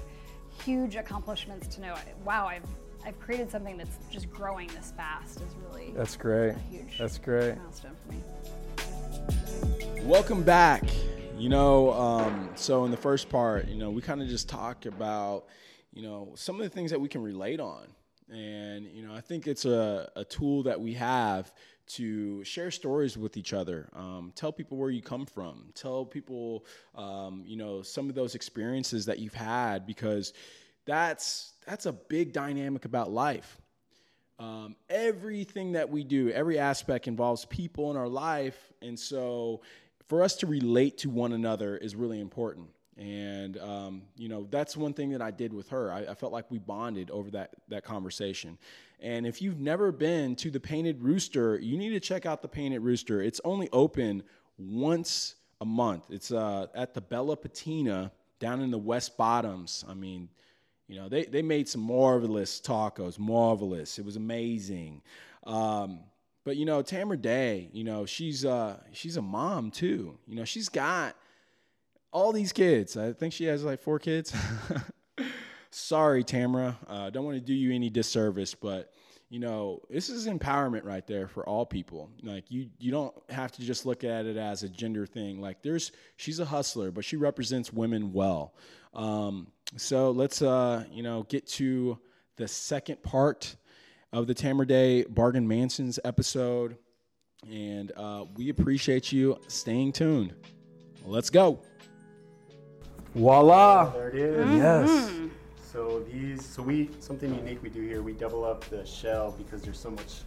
huge 0.65 0.97
accomplishments 0.97 1.67
to 1.77 1.83
know. 1.83 1.95
Wow, 2.25 2.47
I've 2.47 2.65
I've 3.05 3.21
created 3.21 3.51
something 3.51 3.77
that's 3.77 3.99
just 4.11 4.31
growing 4.31 4.69
this 4.69 4.93
fast. 4.97 5.37
Is 5.37 5.55
really 5.69 5.93
that's 5.95 6.17
great. 6.17 6.55
huge 6.71 6.99
that's 6.99 7.19
great 7.19 7.57
milestone 7.59 7.97
for 8.07 8.13
me. 8.13 8.21
Welcome 10.09 10.43
back. 10.43 10.85
You 11.37 11.51
know, 11.51 11.93
um, 11.93 12.49
so 12.55 12.87
in 12.87 12.91
the 12.91 12.97
first 12.97 13.29
part, 13.29 13.69
you 13.69 13.77
know, 13.77 13.91
we 13.91 14.01
kind 14.01 14.23
of 14.23 14.29
just 14.29 14.49
talk 14.49 14.87
about, 14.87 15.45
you 15.93 16.01
know, 16.01 16.33
some 16.35 16.57
of 16.57 16.63
the 16.63 16.71
things 16.71 16.91
that 16.93 16.99
we 16.99 17.11
can 17.11 17.23
relate 17.23 17.61
on. 17.61 17.89
And, 18.31 18.87
you 18.87 19.07
know, 19.07 19.15
I 19.15 19.21
think 19.21 19.47
it's 19.47 19.67
a, 19.67 20.11
a 20.17 20.25
tool 20.25 20.63
that 20.63 20.81
we 20.81 20.95
have 20.95 21.53
to 21.89 22.43
share 22.43 22.71
stories 22.71 23.19
with 23.19 23.37
each 23.37 23.53
other, 23.53 23.91
um, 23.95 24.33
tell 24.35 24.51
people 24.51 24.79
where 24.79 24.89
you 24.89 25.03
come 25.03 25.27
from, 25.27 25.67
tell 25.75 26.07
people, 26.07 26.65
um, 26.95 27.43
you 27.47 27.59
know, 27.59 27.83
some 27.83 28.09
of 28.09 28.15
those 28.15 28.35
experiences 28.35 29.05
that 29.05 29.19
you've 29.19 29.35
had, 29.35 29.87
because 29.87 30.33
that's 30.87 31.53
that's 31.67 31.85
a 31.85 31.93
big 31.93 32.33
dynamic 32.33 32.87
about 32.87 33.11
life. 33.13 33.61
Um, 34.39 34.75
everything 34.89 35.73
that 35.73 35.91
we 35.91 36.03
do, 36.03 36.31
every 36.31 36.59
aspect 36.59 37.09
involves 37.09 37.45
people 37.45 37.91
in 37.91 37.99
our 37.99 38.09
life. 38.09 38.73
And 38.81 38.99
so 38.99 39.63
for 40.09 40.23
us 40.23 40.37
to 40.37 40.47
relate 40.47 40.99
to 40.99 41.11
one 41.11 41.33
another 41.33 41.77
is 41.77 41.95
really 41.95 42.21
important. 42.21 42.69
And, 42.97 43.57
um, 43.59 44.03
you 44.17 44.29
know, 44.29 44.49
that's 44.51 44.77
one 44.77 44.93
thing 44.93 45.11
that 45.11 45.23
I 45.23 45.31
did 45.31 45.53
with 45.53 45.69
her. 45.69 45.93
I, 45.93 46.07
I, 46.07 46.15
felt 46.15 46.33
like 46.33 46.51
we 46.51 46.59
bonded 46.59 47.13
over 47.13 47.31
that, 47.31 47.55
that 47.69 47.85
conversation. 47.85 48.59
And 48.99 49.25
if 49.25 49.41
you've 49.41 49.61
never 49.61 49.93
been 49.93 50.35
to 50.37 50.51
the 50.51 50.59
Painted 50.59 51.01
Rooster, 51.01 51.61
you 51.61 51.79
need 51.79 51.91
to 51.91 52.01
check 52.01 52.27
out 52.27 52.43
the 52.43 52.49
Painted 52.49 52.81
Rooster. 52.81 53.23
It's 53.23 53.41
only 53.45 53.69
open 53.73 54.25
once 54.59 55.37
a 55.61 55.65
month. 55.65 56.07
It's 56.11 56.33
uh, 56.33 56.67
at 56.75 56.93
the 56.93 57.01
Bella 57.01 57.37
Patina 57.37 58.11
down 58.41 58.61
in 58.63 58.73
the 58.73 58.79
West 58.79 59.17
Bottoms. 59.17 59.85
I 59.89 59.95
mean, 59.95 60.29
you 60.89 60.97
know, 60.97 61.09
they, 61.09 61.25
they 61.25 61.43
made 61.43 61.69
some 61.69 61.83
marvelous 61.83 62.61
tacos, 62.61 63.17
marvelous. 63.17 64.01
It 64.01 64.05
was 64.05 64.17
amazing. 64.17 65.03
Um, 65.45 66.01
but 66.49 66.57
you 66.57 66.65
know, 66.65 66.81
Tamara 66.81 67.19
Day, 67.19 67.69
you 67.75 67.85
know, 67.85 68.07
she's 68.07 68.47
uh, 68.47 68.79
she's 68.93 69.19
a 69.19 69.23
mom 69.23 69.71
too. 69.71 70.19
You 70.27 70.35
know, 70.35 70.47
she's 70.47 70.71
got 70.71 71.15
all 72.11 72.33
these 72.33 72.55
kids. 72.55 72.97
I 72.97 73.13
think 73.13 73.35
she 73.35 73.45
has 73.45 73.65
like 73.65 73.83
four 73.83 73.99
kids. 73.99 74.35
Sorry, 75.71 76.25
Tamara. 76.25 76.79
I 76.89 76.95
uh, 76.95 77.11
don't 77.11 77.27
want 77.27 77.37
to 77.37 77.43
do 77.43 77.53
you 77.53 77.75
any 77.75 77.91
disservice, 77.91 78.55
but 78.55 78.95
you 79.29 79.41
know, 79.41 79.83
this 79.91 80.09
is 80.09 80.27
empowerment 80.27 80.87
right 80.87 81.07
there 81.07 81.29
for 81.29 81.47
all 81.47 81.67
people. 81.67 82.09
Like 82.23 82.51
you 82.51 82.71
you 82.79 82.91
don't 82.91 83.15
have 83.29 83.53
to 83.53 83.61
just 83.61 83.85
look 83.85 84.03
at 84.03 84.25
it 84.25 84.39
as 84.39 84.63
a 84.63 84.71
gender 84.71 85.05
thing. 85.05 85.43
Like 85.43 85.61
there's 85.61 85.93
she's 86.17 86.41
a 86.41 86.47
hustler, 86.47 86.91
but 86.91 87.05
she 87.05 87.17
represents 87.17 87.75
women 87.75 88.11
well. 88.11 88.55
Um, 88.95 89.49
so 89.77 90.13
let's 90.13 90.41
uh, 90.41 90.85
you 90.91 91.03
know 91.03 91.25
get 91.25 91.47
to 91.49 91.99
the 92.37 92.49
second 92.49 93.03
part. 93.03 93.55
Of 94.13 94.27
the 94.27 94.35
Tamara 94.35 94.67
Day 94.67 95.05
Bargain 95.05 95.47
Mansions 95.47 95.99
episode. 96.05 96.77
And 97.51 97.93
uh, 97.97 98.25
we 98.37 98.49
appreciate 98.49 99.13
you 99.13 99.39
staying 99.49 99.93
tuned. 99.93 100.35
Let's 101.05 101.31
go. 101.31 101.61
Voila. 103.15 103.91
There 103.91 104.09
it 104.09 104.15
is. 104.17 104.47
Mm-hmm. 104.47 104.57
Yes. 104.57 105.13
So 105.73 106.01
these, 106.11 106.45
so 106.45 106.63
we 106.63 106.91
something 106.99 107.33
unique 107.35 107.63
we 107.63 107.69
do 107.69 107.83
here. 107.83 108.03
We 108.03 108.13
double 108.13 108.45
up 108.45 108.65
the 108.71 108.85
shell 108.85 109.35
because 109.39 109.63
there's 109.63 109.79
so 109.79 109.91
much 109.91 110.21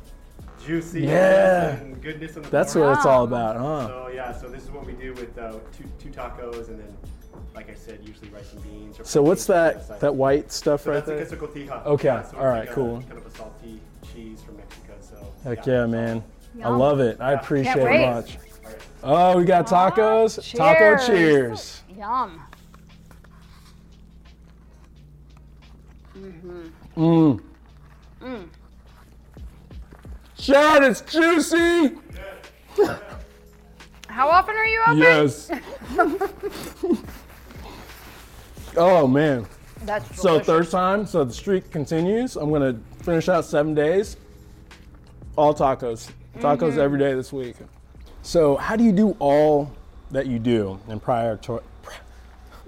juicy 0.65 1.01
Yeah. 1.01 1.75
and 1.77 2.01
goodness 2.01 2.35
in 2.37 2.43
the 2.43 2.49
That's 2.49 2.73
bone. 2.75 2.83
what 2.87 2.97
it's 2.97 3.05
all 3.05 3.23
about, 3.25 3.57
huh? 3.57 3.87
So 3.87 4.11
yeah, 4.13 4.31
so 4.31 4.47
this 4.47 4.63
is 4.63 4.71
what 4.71 4.85
we 4.85 4.93
do 4.93 5.13
with 5.13 5.37
uh, 5.37 5.53
two 5.75 5.83
two 5.99 6.09
tacos 6.09 6.69
and 6.69 6.79
then, 6.79 6.97
like 7.55 7.69
I 7.69 7.73
said, 7.75 7.99
usually 8.05 8.29
rice 8.29 8.53
and 8.53 8.63
beans. 8.63 8.99
Or 8.99 9.03
So 9.05 9.21
what's 9.21 9.45
protein 9.45 9.77
that 9.87 9.99
that 9.99 10.15
white 10.15 10.51
stuff 10.51 10.83
So 10.83 10.91
right 10.91 11.05
that's 11.05 11.29
there? 11.31 11.39
a 11.39 11.41
cotija. 11.41 11.85
Okay, 11.85 12.07
Yeah, 12.07 12.21
so 12.23 12.37
all 12.37 12.43
it's 12.43 12.45
right, 12.45 12.59
like 12.59 12.69
a- 12.69 12.73
cool. 12.73 13.01
kind 13.01 13.17
of 13.17 13.25
a 13.25 13.31
salty 13.31 13.81
cheese 14.13 14.41
from 14.43 14.57
Mexico. 14.57 14.93
So 15.01 15.33
Heck 15.43 15.65
yeah, 15.65 15.85
man. 15.85 16.23
I 16.63 16.69
love 16.69 16.99
it. 16.99 17.19
I 17.21 17.33
appreciate 17.33 17.73
Can't 17.75 17.79
it 17.81 17.85
wait. 17.85 18.09
much. 18.09 18.37
Oh, 19.03 19.37
we 19.37 19.45
got 19.45 19.65
tacos. 19.67 20.37
Aw, 20.37 20.57
Taco 20.57 20.97
cheers. 21.05 21.07
cheers. 21.07 21.83
Yum. 21.97 22.41
Mm. 26.97 27.39
Chad, 30.37 30.83
it's 30.83 31.01
juicy. 31.01 31.95
How 34.07 34.27
often 34.27 34.55
are 34.55 34.65
you 34.67 34.81
open? 34.87 34.97
Yes. 34.97 35.49
oh 38.77 39.07
man. 39.07 39.45
That's 39.83 40.21
So 40.21 40.39
third 40.39 40.69
time. 40.69 41.05
So 41.05 41.23
the 41.23 41.33
streak 41.33 41.71
continues. 41.71 42.35
I'm 42.35 42.51
gonna 42.51 42.79
finish 43.01 43.29
out 43.29 43.45
seven 43.45 43.73
days. 43.73 44.17
All 45.35 45.53
tacos. 45.53 46.11
Tacos 46.37 46.71
mm-hmm. 46.71 46.79
every 46.79 46.99
day 46.99 47.13
this 47.13 47.33
week. 47.33 47.55
So 48.21 48.55
how 48.57 48.75
do 48.75 48.83
you 48.83 48.91
do 48.91 49.15
all 49.19 49.71
that 50.11 50.27
you 50.27 50.39
do 50.39 50.79
and 50.87 51.01
prior 51.01 51.37
to? 51.37 51.61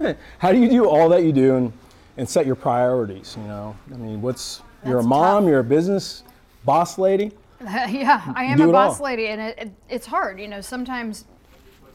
How 0.38 0.50
do 0.50 0.58
you 0.58 0.68
do 0.68 0.88
all 0.88 1.08
that 1.10 1.22
you 1.22 1.32
do 1.32 1.54
and, 1.54 1.72
and 2.16 2.28
set 2.28 2.46
your 2.46 2.56
priorities? 2.56 3.36
You 3.38 3.46
know, 3.46 3.76
I 3.92 3.96
mean, 3.96 4.20
what's 4.20 4.60
you're 4.84 4.98
a 4.98 5.02
mom, 5.02 5.44
tough. 5.44 5.48
you're 5.48 5.60
a 5.60 5.64
business 5.64 6.24
boss 6.64 6.98
lady. 6.98 7.32
yeah, 7.60 8.32
I 8.34 8.44
am 8.44 8.58
do 8.58 8.68
a 8.68 8.72
boss 8.72 8.98
all. 8.98 9.06
lady, 9.06 9.28
and 9.28 9.40
it, 9.40 9.58
it, 9.58 9.72
it's 9.88 10.06
hard. 10.06 10.40
You 10.40 10.48
know, 10.48 10.60
sometimes 10.60 11.26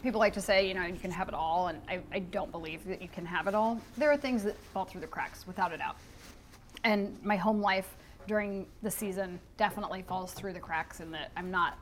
people 0.02 0.20
like 0.20 0.34
to 0.34 0.42
say, 0.42 0.68
you 0.68 0.74
know, 0.74 0.86
you 0.86 0.96
can 0.96 1.12
have 1.12 1.28
it 1.28 1.34
all, 1.34 1.68
and 1.68 1.82
I, 1.88 2.00
I 2.12 2.20
don't 2.20 2.52
believe 2.52 2.86
that 2.88 3.02
you 3.02 3.08
can 3.08 3.26
have 3.26 3.48
it 3.48 3.56
all. 3.56 3.80
There 3.98 4.12
are 4.12 4.18
things 4.18 4.44
that 4.44 4.58
fall 4.74 4.86
through 4.86 5.02
the 5.02 5.08
cracks, 5.08 5.46
without 5.48 5.74
a 5.74 5.78
doubt. 5.78 5.96
And 6.84 7.18
my 7.24 7.36
home 7.36 7.60
life 7.62 7.96
during 8.28 8.66
the 8.84 8.92
season 8.92 9.40
definitely 9.58 10.04
falls 10.04 10.34
through 10.34 10.54
the 10.54 10.60
cracks 10.60 11.00
in 11.00 11.12
that 11.12 11.32
I'm 11.36 11.52
not 11.52 11.78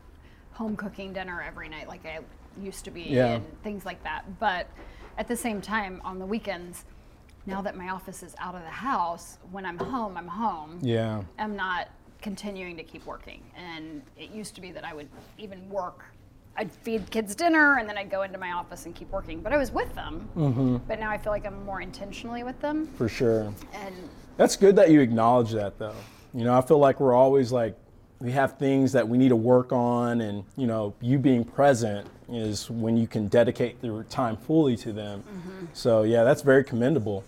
home 0.54 0.76
cooking 0.76 1.14
dinner 1.14 1.44
every 1.46 1.70
night 1.70 1.88
like 1.88 2.06
I 2.06 2.20
used 2.60 2.86
to 2.86 2.92
be, 2.92 3.02
Yeah. 3.04 3.36
and 3.36 3.64
things 3.64 3.86
like 3.86 4.04
that. 4.04 4.24
But 4.40 4.68
at 5.18 5.28
the 5.28 5.36
same 5.36 5.62
time, 5.62 6.02
on 6.04 6.18
the 6.20 6.26
weekends, 6.26 6.86
now 7.46 7.62
that 7.62 7.78
my 7.78 7.90
office 7.90 8.24
is 8.24 8.36
out 8.40 8.56
of 8.56 8.62
the 8.62 8.70
house, 8.70 9.38
when 9.52 9.66
I'm 9.66 9.78
home, 9.78 10.18
I'm 10.18 10.28
home. 10.28 10.80
Yeah. 10.82 11.22
I'm 11.38 11.56
not 11.56 11.90
continuing 12.22 12.76
to 12.78 12.84
keep 12.84 13.06
working. 13.06 13.42
And 13.56 14.02
it 14.18 14.32
used 14.32 14.56
to 14.56 14.62
be 14.62 14.72
that 14.72 14.84
I 14.84 14.94
would 14.94 15.08
even 15.38 15.70
work. 15.70 16.04
I'd 16.58 16.72
feed 16.72 17.10
kids 17.12 17.36
dinner 17.36 17.78
and 17.78 17.88
then 17.88 17.98
I'd 17.98 18.10
go 18.10 18.24
into 18.24 18.38
my 18.40 18.52
office 18.52 18.86
and 18.86 18.96
keep 18.96 19.10
working. 19.12 19.42
But 19.42 19.54
I 19.54 19.58
was 19.58 19.72
with 19.72 19.94
them. 19.96 20.28
Mm-hmm. 20.36 20.78
But 20.88 21.00
now 21.00 21.12
I 21.12 21.18
feel 21.18 21.32
like 21.32 21.46
I'm 21.46 21.64
more 21.66 21.82
intentionally 21.82 22.44
with 22.44 22.60
them. 22.60 22.88
For 22.98 23.08
sure. 23.08 23.54
And 23.74 23.96
That's 24.38 24.56
good 24.56 24.76
that 24.78 24.90
you 24.90 25.00
acknowledge 25.02 25.52
that 25.52 25.78
though. 25.78 25.96
You 26.34 26.44
know, 26.44 26.58
I 26.58 26.62
feel 26.62 26.80
like 26.80 27.00
we're 27.00 27.14
always 27.14 27.52
like 27.52 27.76
we 28.20 28.32
have 28.32 28.58
things 28.58 28.92
that 28.94 29.08
we 29.08 29.18
need 29.20 29.30
to 29.30 29.36
work 29.36 29.72
on 29.72 30.22
and 30.22 30.44
you 30.56 30.66
know, 30.66 30.96
you 31.02 31.20
being 31.20 31.44
present 31.44 32.08
is 32.30 32.70
when 32.70 32.98
you 32.98 33.08
can 33.08 33.28
dedicate 33.28 33.78
your 33.84 34.04
time 34.06 34.36
fully 34.36 34.76
to 34.78 34.92
them. 34.92 35.24
So 35.74 36.04
yeah, 36.04 36.24
that's 36.24 36.42
very 36.42 36.64
commendable. 36.64 37.24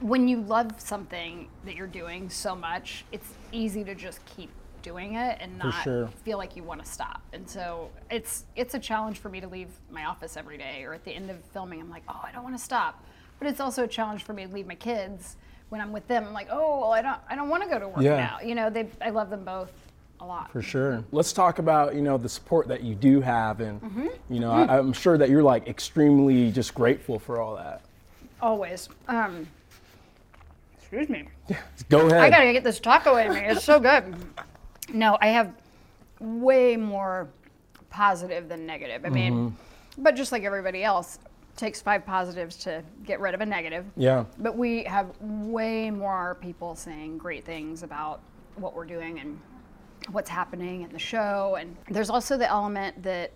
when 0.00 0.26
you 0.28 0.40
love 0.40 0.72
something 0.78 1.48
that 1.64 1.76
you're 1.76 1.86
doing 1.86 2.28
so 2.28 2.54
much, 2.54 3.04
it's 3.12 3.28
easy 3.52 3.84
to 3.84 3.94
just 3.94 4.20
keep 4.26 4.50
doing 4.84 5.14
it 5.14 5.38
and 5.40 5.58
not 5.58 5.82
sure. 5.82 6.06
feel 6.24 6.38
like 6.38 6.54
you 6.54 6.62
want 6.62 6.84
to 6.84 6.88
stop. 6.88 7.22
And 7.32 7.48
so 7.48 7.90
it's 8.10 8.44
it's 8.54 8.74
a 8.74 8.78
challenge 8.78 9.18
for 9.18 9.28
me 9.30 9.40
to 9.40 9.48
leave 9.48 9.68
my 9.90 10.04
office 10.04 10.36
every 10.36 10.58
day 10.58 10.84
or 10.84 10.92
at 10.94 11.04
the 11.04 11.10
end 11.10 11.30
of 11.30 11.42
filming 11.52 11.80
I'm 11.80 11.90
like, 11.90 12.04
"Oh, 12.08 12.20
I 12.22 12.30
don't 12.30 12.44
want 12.44 12.56
to 12.56 12.62
stop." 12.62 13.02
But 13.40 13.48
it's 13.48 13.58
also 13.58 13.82
a 13.84 13.88
challenge 13.88 14.22
for 14.22 14.32
me 14.34 14.46
to 14.46 14.52
leave 14.52 14.66
my 14.68 14.76
kids 14.76 15.36
when 15.70 15.80
I'm 15.80 15.90
with 15.90 16.06
them. 16.06 16.24
I'm 16.28 16.32
like, 16.34 16.48
"Oh, 16.50 16.80
well, 16.82 16.92
I 16.92 17.02
don't 17.02 17.18
I 17.28 17.34
don't 17.34 17.48
want 17.48 17.64
to 17.64 17.68
go 17.68 17.78
to 17.80 17.88
work 17.88 18.02
Yeah. 18.02 18.16
now." 18.16 18.38
You 18.46 18.54
know, 18.54 18.70
they 18.70 18.86
I 19.00 19.10
love 19.10 19.30
them 19.30 19.44
both 19.44 19.72
a 20.20 20.24
lot. 20.24 20.52
For 20.52 20.62
sure. 20.62 21.02
Let's 21.10 21.32
talk 21.32 21.58
about, 21.58 21.94
you 21.96 22.00
know, 22.02 22.16
the 22.18 22.28
support 22.28 22.68
that 22.68 22.82
you 22.82 22.94
do 22.94 23.20
have 23.22 23.60
and 23.60 23.80
Mm-hmm. 23.80 24.06
you 24.30 24.38
know, 24.40 24.52
I, 24.52 24.78
I'm 24.78 24.92
sure 24.92 25.18
that 25.18 25.28
you're 25.30 25.42
like 25.42 25.66
extremely 25.66 26.52
just 26.52 26.74
grateful 26.74 27.18
for 27.18 27.40
all 27.40 27.56
that. 27.56 27.80
Always. 28.40 28.88
Um 29.08 29.46
Excuse 30.78 31.08
me. 31.08 31.24
Go 31.88 32.06
ahead. 32.06 32.20
I 32.20 32.30
gotta 32.30 32.52
get 32.52 32.62
this 32.62 32.78
taco 32.78 33.16
in 33.16 33.32
me. 33.34 33.40
It's 33.40 33.64
so 33.64 33.80
good. 33.80 34.14
No, 34.92 35.16
I 35.20 35.28
have 35.28 35.52
way 36.20 36.76
more 36.76 37.28
positive 37.90 38.48
than 38.48 38.66
negative. 38.66 39.04
I 39.04 39.08
mean, 39.08 39.32
Mm-hmm. 39.32 40.02
but 40.02 40.14
just 40.16 40.32
like 40.32 40.44
everybody 40.44 40.82
else, 40.84 41.18
takes 41.56 41.80
five 41.80 42.04
positives 42.04 42.56
to 42.56 42.82
get 43.04 43.20
rid 43.20 43.32
of 43.32 43.40
a 43.40 43.46
negative. 43.46 43.84
yeah. 43.96 44.24
But 44.38 44.56
we 44.56 44.82
have 44.84 45.10
way 45.20 45.88
more 45.90 46.36
people 46.40 46.74
saying 46.74 47.16
great 47.18 47.44
things 47.44 47.84
about 47.84 48.20
what 48.56 48.74
we're 48.74 48.84
doing 48.86 49.20
and 49.20 49.38
what's 50.10 50.28
happening 50.28 50.82
in 50.82 50.90
the 50.92 50.98
show. 50.98 51.56
And 51.60 51.76
there's 51.88 52.10
also 52.10 52.36
the 52.36 52.48
element 52.50 53.00
that 53.04 53.30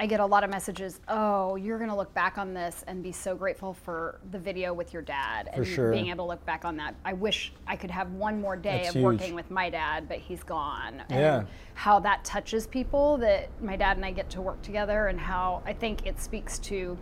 I 0.00 0.06
get 0.06 0.18
a 0.18 0.24
lot 0.24 0.44
of 0.44 0.50
messages, 0.50 0.98
oh, 1.08 1.56
you're 1.56 1.76
going 1.76 1.90
to 1.90 1.96
look 1.96 2.12
back 2.14 2.38
on 2.38 2.54
this 2.54 2.82
and 2.86 3.02
be 3.02 3.12
so 3.12 3.36
grateful 3.36 3.74
for 3.74 4.18
the 4.30 4.38
video 4.38 4.72
with 4.72 4.94
your 4.94 5.02
dad 5.02 5.50
and 5.52 5.66
sure. 5.66 5.92
being 5.92 6.08
able 6.08 6.24
to 6.24 6.28
look 6.30 6.46
back 6.46 6.64
on 6.64 6.78
that. 6.78 6.94
I 7.04 7.12
wish 7.12 7.52
I 7.66 7.76
could 7.76 7.90
have 7.90 8.10
one 8.12 8.40
more 8.40 8.56
day 8.56 8.84
That's 8.84 8.96
of 8.96 9.02
working 9.02 9.34
with 9.34 9.50
my 9.50 9.68
dad, 9.68 10.08
but 10.08 10.16
he's 10.16 10.42
gone. 10.42 11.02
And 11.10 11.20
Yeah. 11.20 11.44
how 11.74 12.00
that 12.00 12.24
touches 12.24 12.66
people 12.66 13.18
that 13.18 13.50
my 13.62 13.76
dad 13.76 13.98
and 13.98 14.06
I 14.06 14.10
get 14.10 14.30
to 14.30 14.40
work 14.40 14.62
together 14.62 15.08
and 15.08 15.20
how 15.20 15.62
I 15.66 15.74
think 15.74 16.06
it 16.06 16.18
speaks 16.18 16.58
to 16.60 16.96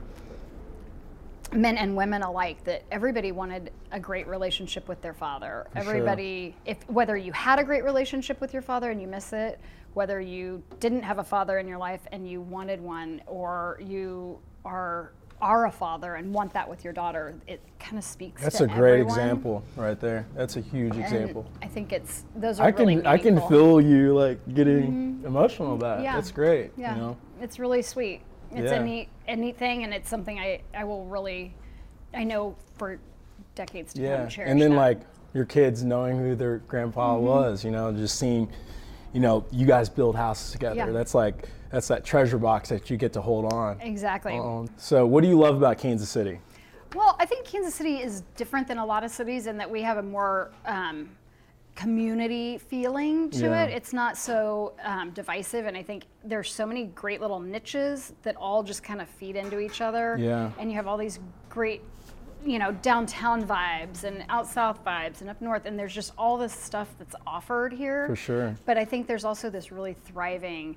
men 1.53 1.77
and 1.77 1.97
women 1.97 2.23
alike 2.23 2.65
that 2.65 2.83
everybody 2.91 3.31
wanted 3.31 3.71
a 3.93 4.01
great 4.01 4.27
relationship 4.27 4.89
with 4.89 5.01
their 5.03 5.15
father. 5.15 5.69
sure. 5.73 5.83
everybody 5.83 6.57
if 6.67 6.79
whether 6.91 7.17
you 7.17 7.31
had 7.31 7.61
a 7.61 7.65
great 7.65 7.85
relationship 7.85 8.41
with 8.41 8.53
your 8.53 8.61
father 8.61 8.91
and 8.91 9.01
you 9.01 9.07
miss 9.07 9.33
it, 9.33 9.61
whether 9.99 10.21
you 10.21 10.63
didn't 10.79 11.03
have 11.03 11.19
a 11.19 11.25
father 11.25 11.59
in 11.59 11.67
your 11.67 11.77
life 11.77 12.03
and 12.13 12.31
you 12.31 12.41
wanted 12.41 12.81
one 12.81 13.21
or 13.27 13.81
you 13.85 14.39
are 14.65 15.11
are 15.41 15.67
a 15.67 15.71
father 15.73 16.15
and 16.17 16.33
want 16.33 16.53
that 16.53 16.69
with 16.69 16.83
your 16.85 16.93
daughter, 16.93 17.35
it 17.49 17.61
kind 17.81 17.97
of 17.99 18.03
speaks 18.05 18.41
to 18.41 18.45
that. 18.45 18.53
That's 18.53 18.61
a 18.61 18.67
great 18.69 19.01
everyone. 19.01 19.09
example 19.19 19.65
right 19.77 19.99
there. 20.01 20.25
That's 20.37 20.57
a 20.57 20.61
huge 20.61 20.95
And 20.95 21.03
example. 21.03 21.47
I 21.63 21.67
think 21.67 21.93
it's 21.93 22.25
those 22.37 22.61
are 22.61 22.67
I 22.69 22.71
can 22.73 22.87
really 22.87 23.07
I 23.07 23.19
can 23.19 23.41
feel 23.49 23.81
you 23.81 24.15
like 24.15 24.39
getting 24.55 25.21
emotional 25.27 25.75
about 25.75 25.99
it. 26.01 26.05
Yeah. 26.05 26.15
That's 26.15 26.31
great. 26.31 26.71
Yeah, 26.77 26.95
You 26.95 27.01
know? 27.01 27.17
it's 27.41 27.59
really 27.59 27.83
sweet. 27.83 28.21
It's 28.53 28.71
Yeah. 28.71 28.79
a 28.81 28.85
neat, 28.85 29.09
a 29.27 29.35
neat 29.35 29.57
thing, 29.59 29.83
and 29.83 29.93
it's 29.93 30.09
something 30.09 30.39
I, 30.39 30.61
I 30.75 30.85
will 30.85 31.07
really, 31.07 31.55
I 32.15 32.23
know 32.25 32.55
for 32.77 32.99
decades 33.57 33.93
to 33.95 34.03
Yeah. 34.03 34.19
come 34.19 34.29
cherish. 34.29 34.51
And 34.51 34.63
then 34.63 34.71
that. 34.71 34.77
like 34.77 35.01
your 35.35 35.45
kids 35.45 35.83
knowing 35.85 36.19
who 36.19 36.35
their 36.37 36.59
grandpa 36.69 37.17
Mm-hmm. 37.17 37.27
was, 37.27 37.65
you 37.65 37.71
know, 37.73 37.91
just 37.93 38.17
seeing, 38.19 38.49
you 39.13 39.21
know, 39.21 39.45
you 39.51 39.67
guys 39.67 39.89
build 39.89 40.17
houses 40.17 40.53
together. 40.53 40.77
Yeah. 40.77 40.91
That's 40.91 41.15
like 41.15 41.49
that's 41.71 41.89
that 41.89 42.05
treasure 42.05 42.39
box 42.39 42.69
that 42.71 42.89
you 42.91 42.97
get 42.97 43.13
to 43.15 43.21
hold 43.21 43.53
on. 43.53 43.81
exactly. 43.81 44.35
Um, 44.39 44.69
so 44.77 45.07
what 45.07 45.23
do 45.23 45.29
you 45.29 45.39
love 45.39 45.57
about 45.57 45.79
Kansas 45.79 46.09
City? 46.09 46.41
Well, 46.95 47.17
I 47.19 47.27
think 47.27 47.45
Kansas 47.45 47.75
City 47.75 47.97
is 47.99 48.23
different 48.37 48.67
than 48.67 48.79
a 48.79 48.87
lot 48.87 49.05
of 49.05 49.11
cities 49.11 49.47
in 49.47 49.59
that 49.59 49.71
we 49.71 49.83
have 49.83 49.99
a 49.99 50.03
more 50.03 50.51
um, 50.65 51.11
community 51.75 52.59
feeling 52.59 53.31
to 53.31 53.45
Yeah. 53.47 53.65
it. 53.65 53.71
It's 53.73 53.93
not 53.93 54.17
so 54.17 54.73
um, 54.83 55.11
divisive, 55.11 55.67
and 55.67 55.77
I 55.77 55.83
think 55.83 56.05
there's 56.25 56.51
so 56.53 56.67
many 56.67 56.85
great 56.87 57.21
little 57.21 57.39
niches 57.39 58.15
that 58.23 58.35
all 58.37 58.63
just 58.63 58.83
kind 58.83 59.01
of 59.01 59.09
feed 59.09 59.37
into 59.37 59.59
each 59.61 59.81
other. 59.81 60.17
Yeah. 60.19 60.51
And 60.59 60.71
you 60.71 60.77
have 60.77 60.87
all 60.87 60.97
these 60.97 61.21
great, 61.51 61.83
you 62.45 62.59
know, 62.59 62.73
downtown 62.73 63.45
vibes 63.47 64.05
and 64.05 64.25
out 64.29 64.47
south 64.47 64.85
vibes 64.85 65.21
and 65.21 65.31
up 65.31 65.41
north, 65.41 65.67
and 65.67 65.79
there's 65.79 65.95
just 65.95 66.13
all 66.17 66.39
this 66.39 66.53
stuff 66.53 66.89
that's 66.99 67.15
offered 67.27 67.73
here. 67.73 68.07
For 68.07 68.17
sure. 68.17 68.57
But 68.65 68.79
I 68.79 68.85
think 68.85 69.07
there's 69.07 69.25
also 69.25 69.51
this 69.51 69.73
really 69.73 69.95
thriving 70.05 70.77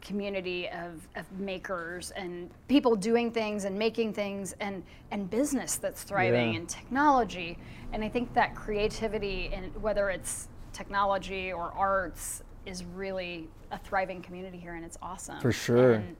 community 0.00 0.66
of, 0.68 1.06
of 1.16 1.30
makers 1.38 2.10
and 2.12 2.50
people 2.68 2.96
doing 2.96 3.30
things 3.30 3.64
and 3.66 3.78
making 3.78 4.14
things 4.14 4.54
and, 4.60 4.82
and 5.10 5.28
business 5.28 5.76
that's 5.76 6.04
thriving 6.04 6.52
Yeah. 6.54 6.60
and 6.60 6.68
technology. 6.68 7.58
And 7.92 8.02
I 8.02 8.08
think 8.08 8.32
that 8.32 8.54
creativity 8.54 9.50
and 9.52 9.74
whether 9.82 10.08
it's 10.08 10.48
technology 10.72 11.52
or 11.52 11.72
arts 11.76 12.42
is 12.64 12.84
really 12.84 13.48
a 13.72 13.78
thriving 13.78 14.22
community 14.22 14.58
here 14.58 14.74
and 14.74 14.84
it's 14.86 14.96
awesome. 15.02 15.38
For 15.40 15.52
sure. 15.52 15.94
And 15.94 16.16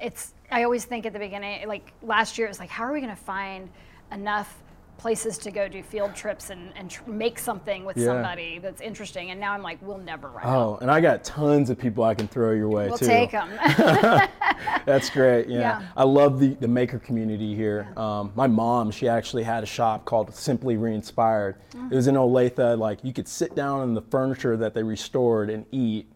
it's 0.00 0.34
I 0.50 0.64
always 0.64 0.84
think 0.84 1.06
at 1.06 1.14
the 1.14 1.18
beginning, 1.18 1.66
like 1.66 1.94
last 2.02 2.36
year 2.36 2.46
it 2.48 2.50
was 2.50 2.60
like, 2.60 2.68
how 2.68 2.84
are 2.84 2.92
we 2.92 3.00
gonna 3.00 3.16
find 3.16 3.70
enough 4.12 4.62
places 5.02 5.36
to 5.36 5.50
go 5.50 5.66
do 5.66 5.82
field 5.82 6.14
trips 6.14 6.50
and, 6.50 6.72
and 6.76 6.88
tr- 6.88 7.10
make 7.10 7.36
something 7.36 7.84
with 7.84 7.96
yeah. 7.96 8.04
somebody 8.04 8.60
that's 8.60 8.80
interesting. 8.80 9.32
And 9.32 9.40
now 9.40 9.52
I'm 9.52 9.62
like, 9.62 9.78
we'll 9.82 9.98
never 9.98 10.28
run 10.28 10.46
Oh, 10.46 10.78
and 10.80 10.88
I 10.92 11.00
got 11.00 11.24
tons 11.24 11.70
of 11.70 11.78
people 11.78 12.04
I 12.04 12.14
can 12.14 12.28
throw 12.28 12.52
your 12.52 12.68
way 12.68 12.86
we'll 12.86 12.98
too. 12.98 13.06
take 13.06 13.32
them. 13.32 13.50
that's 14.86 15.10
great. 15.10 15.48
Yeah. 15.48 15.58
yeah. 15.58 15.82
I 15.96 16.04
love 16.04 16.38
the, 16.38 16.54
the 16.54 16.68
maker 16.68 17.00
community 17.00 17.56
here. 17.56 17.88
Yeah. 17.96 18.20
Um, 18.20 18.32
my 18.36 18.46
mom, 18.46 18.92
she 18.92 19.08
actually 19.08 19.42
had 19.42 19.64
a 19.64 19.66
shop 19.66 20.04
called 20.04 20.32
Simply 20.32 20.76
Reinspired. 20.76 21.56
Mm-hmm. 21.72 21.92
It 21.92 21.96
was 21.96 22.06
in 22.06 22.14
Olathe. 22.14 22.78
Like 22.78 23.02
you 23.02 23.12
could 23.12 23.26
sit 23.26 23.56
down 23.56 23.82
in 23.82 23.94
the 23.94 24.02
furniture 24.02 24.56
that 24.56 24.72
they 24.72 24.84
restored 24.84 25.50
and 25.50 25.66
eat 25.72 26.11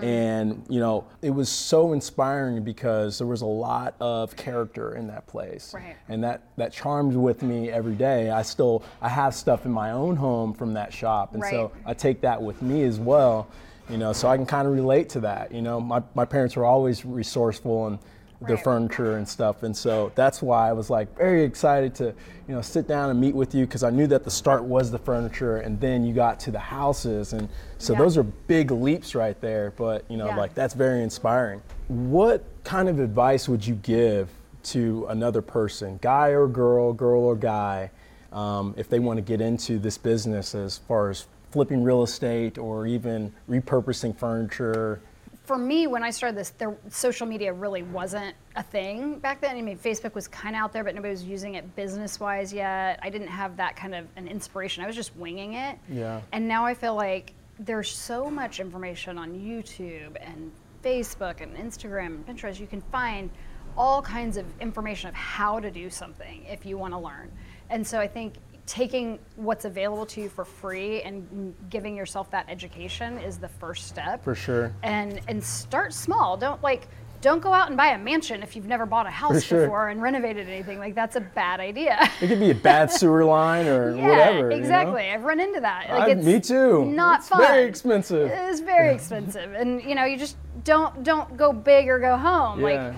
Mm. 0.00 0.04
And, 0.04 0.66
you 0.68 0.80
know, 0.80 1.04
it 1.22 1.30
was 1.30 1.48
so 1.48 1.92
inspiring 1.92 2.62
because 2.62 3.18
there 3.18 3.26
was 3.26 3.42
a 3.42 3.46
lot 3.46 3.94
of 4.00 4.36
character 4.36 4.94
in 4.94 5.06
that 5.08 5.26
place. 5.26 5.74
Right. 5.74 5.96
And 6.08 6.22
that, 6.24 6.42
that 6.56 6.72
charmed 6.72 7.14
with 7.14 7.42
me 7.42 7.70
every 7.70 7.94
day. 7.94 8.30
I 8.30 8.42
still, 8.42 8.82
I 9.00 9.08
have 9.08 9.34
stuff 9.34 9.64
in 9.66 9.72
my 9.72 9.92
own 9.92 10.16
home 10.16 10.54
from 10.54 10.74
that 10.74 10.92
shop. 10.92 11.34
And 11.34 11.42
right. 11.42 11.50
so 11.50 11.72
I 11.84 11.94
take 11.94 12.20
that 12.22 12.42
with 12.42 12.62
me 12.62 12.84
as 12.84 12.98
well, 12.98 13.48
you 13.88 13.98
know, 13.98 14.12
so 14.12 14.28
I 14.28 14.36
can 14.36 14.46
kind 14.46 14.66
of 14.66 14.74
relate 14.74 15.08
to 15.10 15.20
that. 15.20 15.52
You 15.52 15.62
know, 15.62 15.80
my, 15.80 16.02
my 16.14 16.24
parents 16.24 16.56
were 16.56 16.64
always 16.64 17.04
resourceful 17.04 17.86
and, 17.86 17.98
their 18.40 18.56
furniture 18.56 19.16
and 19.16 19.26
stuff. 19.26 19.62
And 19.62 19.76
so 19.76 20.12
that's 20.14 20.42
why 20.42 20.68
I 20.68 20.72
was 20.72 20.90
like 20.90 21.16
very 21.16 21.42
excited 21.42 21.94
to, 21.96 22.14
you 22.48 22.54
know, 22.54 22.60
sit 22.60 22.86
down 22.86 23.10
and 23.10 23.20
meet 23.20 23.34
with 23.34 23.54
you 23.54 23.66
because 23.66 23.82
I 23.82 23.90
knew 23.90 24.06
that 24.08 24.24
the 24.24 24.30
start 24.30 24.64
was 24.64 24.90
the 24.90 24.98
furniture 24.98 25.58
and 25.58 25.80
then 25.80 26.04
you 26.04 26.12
got 26.12 26.38
to 26.40 26.50
the 26.50 26.58
houses. 26.58 27.32
And 27.32 27.48
so 27.78 27.92
yeah. 27.92 27.98
those 28.00 28.18
are 28.18 28.22
big 28.22 28.70
leaps 28.70 29.14
right 29.14 29.40
there. 29.40 29.72
But, 29.76 30.04
you 30.10 30.16
know, 30.16 30.26
yeah. 30.26 30.36
like 30.36 30.54
that's 30.54 30.74
very 30.74 31.02
inspiring. 31.02 31.62
What 31.88 32.44
kind 32.64 32.88
of 32.88 33.00
advice 33.00 33.48
would 33.48 33.66
you 33.66 33.74
give 33.76 34.28
to 34.64 35.06
another 35.08 35.42
person, 35.42 35.98
guy 36.02 36.28
or 36.28 36.46
girl, 36.46 36.92
girl 36.92 37.22
or 37.22 37.36
guy, 37.36 37.90
um, 38.32 38.74
if 38.76 38.88
they 38.88 38.98
want 38.98 39.16
to 39.16 39.22
get 39.22 39.40
into 39.40 39.78
this 39.78 39.96
business 39.96 40.54
as 40.54 40.78
far 40.78 41.08
as 41.08 41.26
flipping 41.52 41.82
real 41.82 42.02
estate 42.02 42.58
or 42.58 42.86
even 42.86 43.32
repurposing 43.48 44.16
furniture? 44.16 45.00
For 45.46 45.56
me, 45.56 45.86
when 45.86 46.02
I 46.02 46.10
started 46.10 46.36
this, 46.36 46.50
there, 46.50 46.76
social 46.90 47.26
media 47.26 47.52
really 47.52 47.82
wasn't 47.82 48.34
a 48.56 48.62
thing 48.62 49.18
back 49.20 49.40
then. 49.40 49.56
I 49.56 49.62
mean, 49.62 49.78
Facebook 49.78 50.14
was 50.14 50.26
kind 50.26 50.56
of 50.56 50.60
out 50.60 50.72
there, 50.72 50.82
but 50.82 50.94
nobody 50.94 51.12
was 51.12 51.22
using 51.22 51.54
it 51.54 51.76
business 51.76 52.18
wise 52.18 52.52
yet. 52.52 52.98
I 53.02 53.10
didn't 53.10 53.28
have 53.28 53.56
that 53.56 53.76
kind 53.76 53.94
of 53.94 54.06
an 54.16 54.26
inspiration. 54.26 54.82
I 54.82 54.86
was 54.86 54.96
just 54.96 55.14
winging 55.16 55.54
it. 55.54 55.78
Yeah. 55.88 56.20
And 56.32 56.48
now 56.48 56.66
I 56.66 56.74
feel 56.74 56.96
like 56.96 57.32
there's 57.60 57.90
so 57.90 58.28
much 58.28 58.58
information 58.58 59.18
on 59.18 59.34
YouTube 59.34 60.16
and 60.20 60.50
Facebook 60.82 61.40
and 61.40 61.56
Instagram 61.56 62.06
and 62.06 62.26
Pinterest. 62.26 62.58
You 62.58 62.66
can 62.66 62.82
find 62.92 63.30
all 63.76 64.02
kinds 64.02 64.36
of 64.36 64.46
information 64.60 65.08
of 65.08 65.14
how 65.14 65.60
to 65.60 65.70
do 65.70 65.88
something 65.88 66.44
if 66.46 66.66
you 66.66 66.76
want 66.76 66.92
to 66.92 66.98
learn. 66.98 67.30
And 67.70 67.86
so 67.86 68.00
I 68.00 68.08
think 68.08 68.34
taking 68.66 69.18
what's 69.36 69.64
available 69.64 70.04
to 70.06 70.20
you 70.20 70.28
for 70.28 70.44
free 70.44 71.00
and 71.02 71.54
giving 71.70 71.96
yourself 71.96 72.30
that 72.32 72.46
education 72.48 73.16
is 73.18 73.38
the 73.38 73.48
first 73.48 73.86
step. 73.86 74.22
For 74.22 74.34
sure. 74.34 74.74
And 74.82 75.20
and 75.28 75.42
start 75.42 75.94
small. 75.94 76.36
Don't 76.36 76.62
like 76.62 76.88
don't 77.22 77.40
go 77.40 77.52
out 77.52 77.68
and 77.68 77.76
buy 77.76 77.88
a 77.88 77.98
mansion 77.98 78.42
if 78.42 78.54
you've 78.54 78.66
never 78.66 78.84
bought 78.84 79.06
a 79.06 79.10
house 79.10 79.42
sure. 79.42 79.62
before 79.62 79.88
and 79.88 80.02
renovated 80.02 80.48
anything. 80.48 80.78
Like 80.78 80.94
that's 80.94 81.16
a 81.16 81.20
bad 81.20 81.60
idea. 81.60 81.98
It 82.20 82.28
could 82.28 82.40
be 82.40 82.50
a 82.50 82.54
bad 82.54 82.90
sewer 82.90 83.24
line 83.24 83.66
or 83.66 83.94
yeah, 83.96 84.08
whatever. 84.08 84.50
Exactly. 84.50 85.04
You 85.04 85.08
know? 85.08 85.14
I've 85.14 85.24
run 85.24 85.40
into 85.40 85.60
that. 85.60 85.90
Like 85.90 86.16
I, 86.16 86.20
me 86.20 86.40
too. 86.40 86.86
Not 86.86 87.20
it's 87.20 87.28
fun. 87.28 87.40
Very 87.40 87.68
expensive. 87.68 88.30
It 88.30 88.50
is 88.50 88.60
very 88.60 88.94
expensive, 88.94 89.54
and 89.54 89.82
you 89.82 89.94
know 89.94 90.04
you 90.04 90.18
just 90.18 90.36
don't 90.64 91.02
don't 91.04 91.36
go 91.36 91.52
big 91.52 91.88
or 91.88 91.98
go 91.98 92.16
home. 92.16 92.60
Yeah. 92.60 92.66
Like 92.66 92.96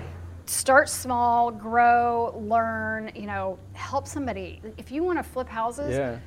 start 0.48 0.88
small, 0.88 1.50
grow, 1.50 2.34
learn, 2.38 3.10
you 3.14 3.26
know, 3.26 3.58
help 3.72 4.06
somebody. 4.06 4.60
If 4.76 4.90
you 4.90 5.02
want 5.02 5.18
to 5.18 5.22
flip 5.22 5.48
houses, 5.48 5.90
yeah. 5.94 6.18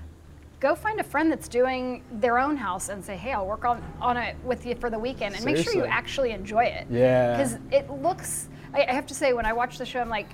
go 0.59 0.75
find 0.75 0.99
a 0.99 1.03
friend 1.03 1.31
that's 1.31 1.47
doing 1.47 2.03
their 2.13 2.37
own 2.37 2.57
house 2.57 2.89
and 2.89 3.03
say, 3.03 3.17
hey, 3.17 3.33
I'll 3.33 3.47
work 3.47 3.65
on, 3.65 3.83
on 3.99 4.17
it 4.17 4.35
with 4.43 4.65
you 4.65 4.75
for 4.75 4.89
the 4.89 4.99
weekend 4.99 5.35
and 5.35 5.43
Seriously. 5.43 5.63
make 5.63 5.73
sure 5.73 5.85
you 5.85 5.89
actually 5.91 6.31
enjoy 6.31 6.65
it. 6.65 6.87
Yeah. 6.89 7.37
Because 7.37 7.57
it 7.71 7.89
looks, 7.89 8.49
I, 8.73 8.85
I 8.85 8.93
have 8.93 9.07
to 9.07 9.13
say, 9.13 9.33
when 9.33 9.45
I 9.45 9.53
watch 9.53 9.77
the 9.77 9.85
show, 9.85 9.99
I'm 9.99 10.09
like, 10.09 10.29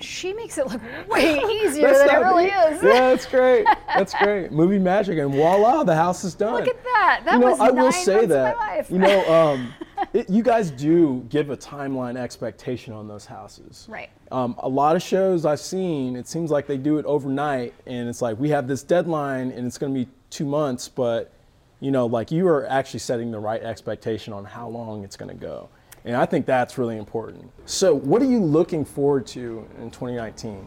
she 0.00 0.32
makes 0.32 0.58
it 0.58 0.66
look 0.66 0.80
way 1.08 1.40
easier 1.62 1.92
than 1.92 2.08
it 2.08 2.18
really 2.18 2.46
is. 2.46 2.82
Yeah, 2.82 3.10
that's 3.10 3.26
great. 3.26 3.66
That's 3.86 4.14
great. 4.14 4.52
Movie 4.52 4.78
magic, 4.78 5.18
and 5.18 5.32
voila, 5.32 5.82
the 5.84 5.94
house 5.94 6.24
is 6.24 6.34
done. 6.34 6.54
Look 6.54 6.68
at 6.68 6.84
that. 6.84 7.22
That 7.24 7.34
you 7.34 7.40
know, 7.40 7.50
was 7.50 7.60
I 7.60 7.70
will 7.70 7.92
say 7.92 8.26
that. 8.26 8.90
You 8.90 8.98
know, 8.98 9.32
um, 9.32 9.74
it, 10.18 10.28
you 10.28 10.42
guys 10.42 10.70
do 10.72 11.24
give 11.28 11.50
a 11.50 11.56
timeline 11.56 12.16
expectation 12.16 12.92
on 12.92 13.06
those 13.06 13.24
houses. 13.24 13.86
Right. 13.88 14.10
Um, 14.32 14.56
a 14.58 14.68
lot 14.68 14.96
of 14.96 15.02
shows 15.02 15.46
I've 15.46 15.60
seen, 15.60 16.16
it 16.16 16.26
seems 16.26 16.50
like 16.50 16.66
they 16.66 16.76
do 16.76 16.98
it 16.98 17.06
overnight, 17.06 17.72
and 17.86 18.08
it's 18.08 18.20
like 18.20 18.38
we 18.38 18.48
have 18.50 18.66
this 18.66 18.82
deadline, 18.82 19.52
and 19.52 19.66
it's 19.66 19.78
going 19.78 19.94
to 19.94 20.04
be 20.04 20.10
two 20.30 20.44
months, 20.44 20.88
but 20.88 21.32
you 21.80 21.92
know, 21.92 22.06
like 22.06 22.32
you 22.32 22.48
are 22.48 22.66
actually 22.66 22.98
setting 22.98 23.30
the 23.30 23.38
right 23.38 23.62
expectation 23.62 24.32
on 24.32 24.44
how 24.44 24.68
long 24.68 25.04
it's 25.04 25.16
going 25.16 25.30
to 25.30 25.40
go. 25.40 25.68
And 26.04 26.16
I 26.16 26.26
think 26.26 26.46
that's 26.46 26.78
really 26.78 26.96
important. 26.96 27.50
So, 27.66 27.94
what 27.94 28.20
are 28.20 28.26
you 28.26 28.42
looking 28.42 28.84
forward 28.84 29.26
to 29.28 29.66
in 29.78 29.90
2019? 29.90 30.66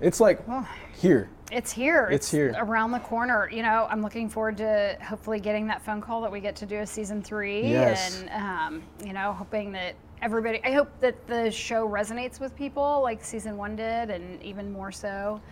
It's 0.00 0.20
like 0.20 0.46
well, 0.46 0.66
here. 0.94 1.28
It's 1.52 1.70
here. 1.70 2.08
It's, 2.10 2.26
it's, 2.26 2.30
here. 2.30 2.54
Around 2.56 2.92
the 2.92 2.98
corner. 3.00 3.50
You 3.52 3.62
know, 3.62 3.86
I'm 3.90 4.00
looking 4.00 4.28
forward 4.30 4.56
to 4.56 4.96
hopefully 5.02 5.38
getting 5.38 5.66
that 5.66 5.82
phone 5.82 6.00
call 6.00 6.22
that 6.22 6.32
we 6.32 6.40
get 6.40 6.56
to 6.56 6.66
do 6.66 6.78
a 6.78 6.86
season 6.86 7.22
three. 7.22 7.68
Yes. 7.68 8.22
And, 8.22 8.30
um, 8.30 8.82
you 9.04 9.12
know, 9.12 9.34
hoping 9.34 9.70
that 9.72 9.94
everybody, 10.22 10.64
I 10.64 10.72
hope 10.72 10.88
that 11.00 11.26
the 11.26 11.50
show 11.50 11.86
resonates 11.86 12.40
with 12.40 12.56
people 12.56 13.02
like 13.02 13.22
season 13.22 13.58
one 13.58 13.76
did 13.76 14.08
and 14.08 14.42
even 14.42 14.72
more 14.72 14.90
so. 14.90 15.42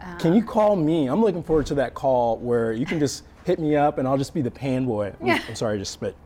Um, 0.00 0.18
Can 0.18 0.34
you 0.34 0.42
call 0.42 0.76
me? 0.76 1.08
I'm 1.08 1.20
looking 1.20 1.42
forward 1.42 1.66
to 1.66 1.74
that 1.74 1.92
call 1.92 2.38
where 2.38 2.72
you 2.72 2.86
can 2.86 2.98
just 2.98 3.24
hit 3.44 3.58
me 3.58 3.76
up 3.76 3.98
and 3.98 4.08
I'll 4.08 4.16
just 4.16 4.32
be 4.32 4.40
the 4.40 4.50
pan 4.50 4.86
boy. 4.86 5.12
I'm, 5.20 5.28
I'm 5.46 5.54
sorry, 5.54 5.74
I 5.74 5.78
just 5.78 5.92
spit. 5.92 6.16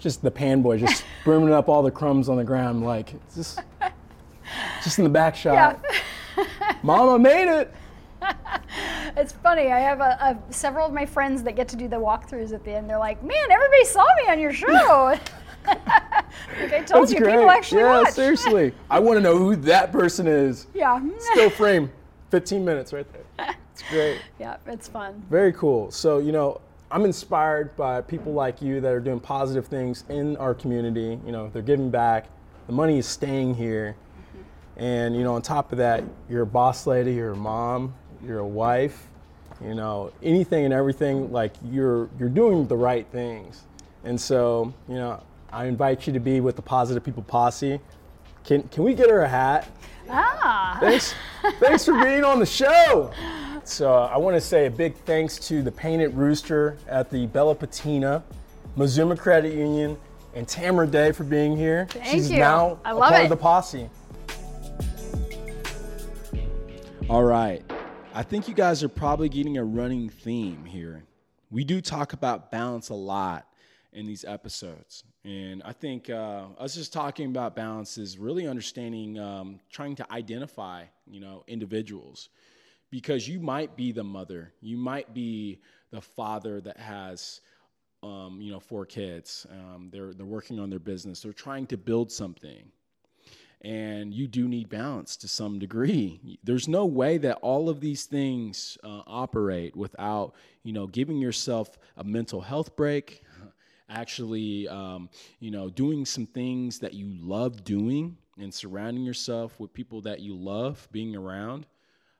Just 0.00 0.22
the 0.22 0.30
pan 0.30 0.60
boy, 0.60 0.78
just 0.78 1.04
brimming 1.24 1.52
up 1.52 1.68
all 1.68 1.84
the 1.84 1.90
crumbs 1.92 2.28
on 2.28 2.36
the 2.36 2.44
ground, 2.44 2.84
like 2.84 3.14
just, 3.32 3.60
just 4.82 4.98
in 4.98 5.04
the 5.04 5.10
back 5.10 5.36
shot. 5.36 5.80
Yeah. 6.36 6.44
Mama 6.82 7.16
made 7.16 7.48
it. 7.60 7.72
it's 9.16 9.32
funny. 9.32 9.72
I 9.72 9.78
have 9.78 10.00
a, 10.00 10.38
a, 10.48 10.52
several 10.52 10.86
of 10.86 10.92
my 10.92 11.06
friends 11.06 11.42
that 11.44 11.56
get 11.56 11.68
to 11.68 11.76
do 11.76 11.88
the 11.88 11.96
walkthroughs 11.96 12.52
at 12.52 12.64
the 12.64 12.72
end. 12.72 12.88
They're 12.88 12.98
like, 12.98 13.22
"Man, 13.22 13.50
everybody 13.50 13.84
saw 13.84 14.04
me 14.24 14.30
on 14.30 14.40
your 14.40 14.52
show." 14.64 15.18
like 15.66 16.72
I 16.72 16.82
told 16.82 17.02
That's 17.02 17.12
you, 17.12 17.18
great. 17.18 17.32
people 17.32 17.50
actually 17.50 17.82
yeah, 17.82 18.02
watch. 18.02 18.12
seriously. 18.12 18.72
I 18.88 19.00
want 19.00 19.16
to 19.16 19.20
know 19.20 19.36
who 19.36 19.56
that 19.56 19.92
person 19.92 20.26
is. 20.26 20.66
Yeah. 20.74 21.00
Still 21.32 21.50
frame. 21.50 21.90
15 22.30 22.64
minutes 22.64 22.92
right 22.92 23.06
there. 23.12 23.56
It's 23.72 23.82
great. 23.90 24.20
yeah, 24.38 24.56
it's 24.66 24.88
fun. 24.88 25.22
Very 25.28 25.52
cool. 25.52 25.90
So, 25.90 26.18
you 26.18 26.32
know, 26.32 26.60
I'm 26.90 27.04
inspired 27.04 27.76
by 27.76 28.00
people 28.00 28.32
like 28.32 28.62
you 28.62 28.80
that 28.80 28.92
are 28.92 29.00
doing 29.00 29.20
positive 29.20 29.66
things 29.66 30.04
in 30.08 30.36
our 30.36 30.54
community. 30.54 31.18
You 31.26 31.32
know, 31.32 31.50
they're 31.52 31.62
giving 31.62 31.90
back. 31.90 32.26
The 32.68 32.72
money 32.72 32.98
is 32.98 33.06
staying 33.06 33.54
here. 33.54 33.96
Mm-hmm. 33.96 34.82
And, 34.84 35.16
you 35.16 35.24
know, 35.24 35.34
on 35.34 35.42
top 35.42 35.72
of 35.72 35.78
that, 35.78 36.04
you're 36.28 36.42
a 36.42 36.46
boss 36.46 36.86
lady, 36.86 37.14
you're 37.14 37.32
a 37.32 37.36
mom, 37.36 37.94
you're 38.24 38.40
a 38.40 38.46
wife, 38.46 39.06
you 39.62 39.74
know, 39.74 40.12
anything 40.22 40.64
and 40.64 40.74
everything, 40.74 41.32
like 41.32 41.52
you're 41.64 42.08
you're 42.18 42.28
doing 42.28 42.66
the 42.66 42.76
right 42.76 43.06
things. 43.08 43.62
And 44.04 44.20
so, 44.20 44.72
you 44.88 44.94
know, 44.94 45.22
I 45.52 45.66
invite 45.66 46.06
you 46.06 46.12
to 46.12 46.20
be 46.20 46.40
with 46.40 46.56
the 46.56 46.62
Positive 46.62 47.02
People 47.02 47.22
Posse. 47.22 47.80
Can 48.44 48.62
can 48.64 48.84
we 48.84 48.94
get 48.94 49.10
her 49.10 49.22
a 49.22 49.28
hat? 49.28 49.68
Ah. 50.08 50.76
Thanks, 50.80 51.14
thanks 51.58 51.84
for 51.84 52.00
being 52.04 52.22
on 52.22 52.38
the 52.38 52.46
show. 52.46 53.10
So 53.64 53.92
uh, 53.92 54.10
I 54.12 54.16
want 54.18 54.36
to 54.36 54.40
say 54.40 54.66
a 54.66 54.70
big 54.70 54.94
thanks 54.94 55.38
to 55.48 55.62
the 55.62 55.72
Painted 55.72 56.14
Rooster 56.14 56.76
at 56.86 57.10
the 57.10 57.26
Bella 57.26 57.56
Patina, 57.56 58.22
Mazuma 58.76 59.16
Credit 59.16 59.52
Union, 59.52 59.96
and 60.34 60.46
Tamara 60.46 60.86
Day 60.86 61.10
for 61.10 61.24
being 61.24 61.56
here. 61.56 61.88
Thank 61.90 62.04
She's 62.06 62.30
you. 62.30 62.38
now 62.38 62.78
I 62.84 62.92
a 62.92 62.94
love 62.94 63.08
part 63.08 63.22
it. 63.22 63.24
of 63.24 63.30
the 63.30 63.36
posse. 63.36 63.90
All 67.08 67.24
right. 67.24 67.62
I 68.16 68.22
think 68.22 68.48
you 68.48 68.54
guys 68.54 68.82
are 68.82 68.88
probably 68.88 69.28
getting 69.28 69.58
a 69.58 69.62
running 69.62 70.08
theme 70.08 70.64
here. 70.64 71.04
We 71.50 71.64
do 71.64 71.82
talk 71.82 72.14
about 72.14 72.50
balance 72.50 72.88
a 72.88 72.94
lot 72.94 73.46
in 73.92 74.06
these 74.06 74.24
episodes. 74.24 75.04
And 75.22 75.62
I 75.66 75.72
think 75.74 76.08
uh, 76.08 76.46
us 76.58 76.76
just 76.76 76.94
talking 76.94 77.26
about 77.26 77.54
balance 77.54 77.98
is 77.98 78.16
really 78.16 78.48
understanding, 78.48 79.18
um, 79.18 79.60
trying 79.70 79.96
to 79.96 80.10
identify, 80.10 80.84
you 81.06 81.20
know, 81.20 81.44
individuals, 81.46 82.30
because 82.90 83.28
you 83.28 83.38
might 83.38 83.76
be 83.76 83.92
the 83.92 84.04
mother, 84.04 84.54
you 84.62 84.78
might 84.78 85.12
be 85.12 85.60
the 85.90 86.00
father 86.00 86.62
that 86.62 86.78
has, 86.78 87.42
um, 88.02 88.38
you 88.40 88.50
know, 88.50 88.60
four 88.60 88.86
kids. 88.86 89.46
Um, 89.50 89.90
they're 89.92 90.14
they're 90.14 90.24
working 90.24 90.58
on 90.58 90.70
their 90.70 90.78
business. 90.78 91.20
They're 91.20 91.34
trying 91.34 91.66
to 91.66 91.76
build 91.76 92.10
something, 92.10 92.72
and 93.66 94.14
you 94.14 94.28
do 94.28 94.46
need 94.46 94.68
balance 94.68 95.16
to 95.16 95.26
some 95.26 95.58
degree. 95.58 96.38
There's 96.44 96.68
no 96.68 96.86
way 96.86 97.18
that 97.18 97.38
all 97.42 97.68
of 97.68 97.80
these 97.80 98.04
things 98.04 98.78
uh, 98.84 99.02
operate 99.08 99.74
without, 99.74 100.34
you 100.62 100.72
know, 100.72 100.86
giving 100.86 101.18
yourself 101.18 101.76
a 101.96 102.04
mental 102.04 102.40
health 102.40 102.76
break, 102.76 103.24
actually, 103.88 104.68
um, 104.68 105.10
you 105.40 105.50
know, 105.50 105.68
doing 105.68 106.06
some 106.06 106.26
things 106.26 106.78
that 106.78 106.94
you 106.94 107.08
love 107.20 107.64
doing 107.64 108.16
and 108.38 108.54
surrounding 108.54 109.02
yourself 109.02 109.58
with 109.58 109.72
people 109.72 110.00
that 110.02 110.20
you 110.20 110.36
love 110.36 110.88
being 110.92 111.16
around. 111.16 111.66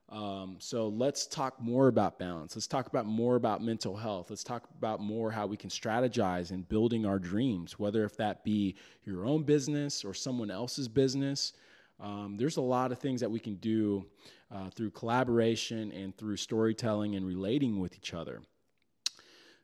Um, 0.08 0.56
so 0.60 0.88
let's 0.88 1.26
talk 1.26 1.60
more 1.60 1.88
about 1.88 2.18
balance. 2.18 2.54
Let's 2.54 2.68
talk 2.68 2.86
about 2.86 3.06
more 3.06 3.34
about 3.34 3.60
mental 3.60 3.96
health. 3.96 4.30
Let's 4.30 4.44
talk 4.44 4.68
about 4.78 5.00
more 5.00 5.32
how 5.32 5.46
we 5.46 5.56
can 5.56 5.68
strategize 5.68 6.52
in 6.52 6.62
building 6.62 7.04
our 7.04 7.18
dreams, 7.18 7.78
whether 7.78 8.04
if 8.04 8.16
that 8.18 8.44
be 8.44 8.76
your 9.04 9.26
own 9.26 9.42
business 9.42 10.04
or 10.04 10.14
someone 10.14 10.50
else's 10.50 10.86
business. 10.86 11.54
Um, 11.98 12.36
there's 12.36 12.56
a 12.56 12.62
lot 12.62 12.92
of 12.92 12.98
things 12.98 13.20
that 13.20 13.30
we 13.30 13.40
can 13.40 13.56
do 13.56 14.06
uh, 14.54 14.70
through 14.70 14.90
collaboration 14.90 15.90
and 15.92 16.16
through 16.16 16.36
storytelling 16.36 17.16
and 17.16 17.26
relating 17.26 17.80
with 17.80 17.96
each 17.96 18.14
other. 18.14 18.42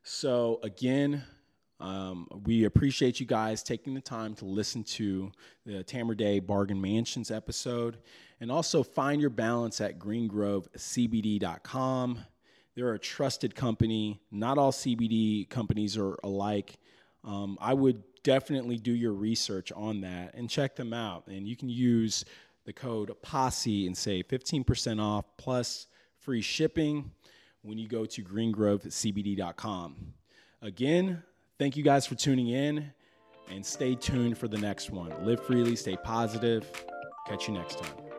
So 0.03 0.59
again, 0.65 1.23
um, 1.83 2.27
we 2.45 2.65
appreciate 2.65 3.19
you 3.19 3.27
guys 3.27 3.65
taking 3.65 3.93
the 3.93 4.01
time 4.01 4.35
to 4.37 4.45
listen 4.45 4.85
to 4.85 5.33
the 5.67 5.83
Tamara 5.83 6.17
Day 6.17 6.39
Bargain 6.39 6.81
Mansions 6.81 7.33
episode. 7.33 7.99
And 8.41 8.53
also 8.53 8.85
find 8.85 9.21
your 9.21 9.31
balance 9.31 9.81
at 9.81 9.99
greengrovecbd.com. 9.99 12.21
They're 12.75 12.95
a 12.95 12.99
trusted 12.99 13.55
company. 13.57 14.23
Not 14.31 14.59
all 14.59 14.71
CBD 14.71 15.51
companies 15.51 15.99
are 15.99 16.17
alike. 16.23 16.77
Um, 17.25 17.59
I 17.61 17.75
would 17.75 18.05
definitely 18.23 18.79
do 18.79 18.93
your 18.93 19.13
research 19.13 19.73
on 19.73 20.03
that 20.03 20.35
and 20.35 20.49
check 20.49 20.77
them 20.77 20.93
out. 20.93 21.27
And 21.27 21.49
you 21.49 21.57
can 21.57 21.69
use 21.69 22.25
the 22.65 22.73
code 22.73 23.11
POSSE 23.23 23.89
and 23.89 23.97
save 23.97 24.29
15% 24.29 25.01
off 25.01 25.25
plus 25.37 25.89
free 26.21 26.43
shipping 26.43 27.11
when 27.63 27.77
you 27.77 27.89
go 27.89 28.07
to 28.07 28.23
greengrovecbd.com. 28.23 29.97
Again, 30.63 31.25
thank 31.59 31.77
you 31.77 31.83
guys 31.83 32.07
for 32.07 32.15
tuning 32.15 32.49
in 32.49 32.93
and 33.51 33.65
stay 33.65 33.95
tuned 33.95 34.39
for 34.39 34.49
the 34.49 34.59
next 34.59 34.91
one. 34.91 35.13
Live 35.25 35.45
freely, 35.45 35.77
stay 35.77 35.97
positive. 36.05 36.71
Catch 37.27 37.49
you 37.49 37.55
next 37.55 37.79
time. 37.79 38.12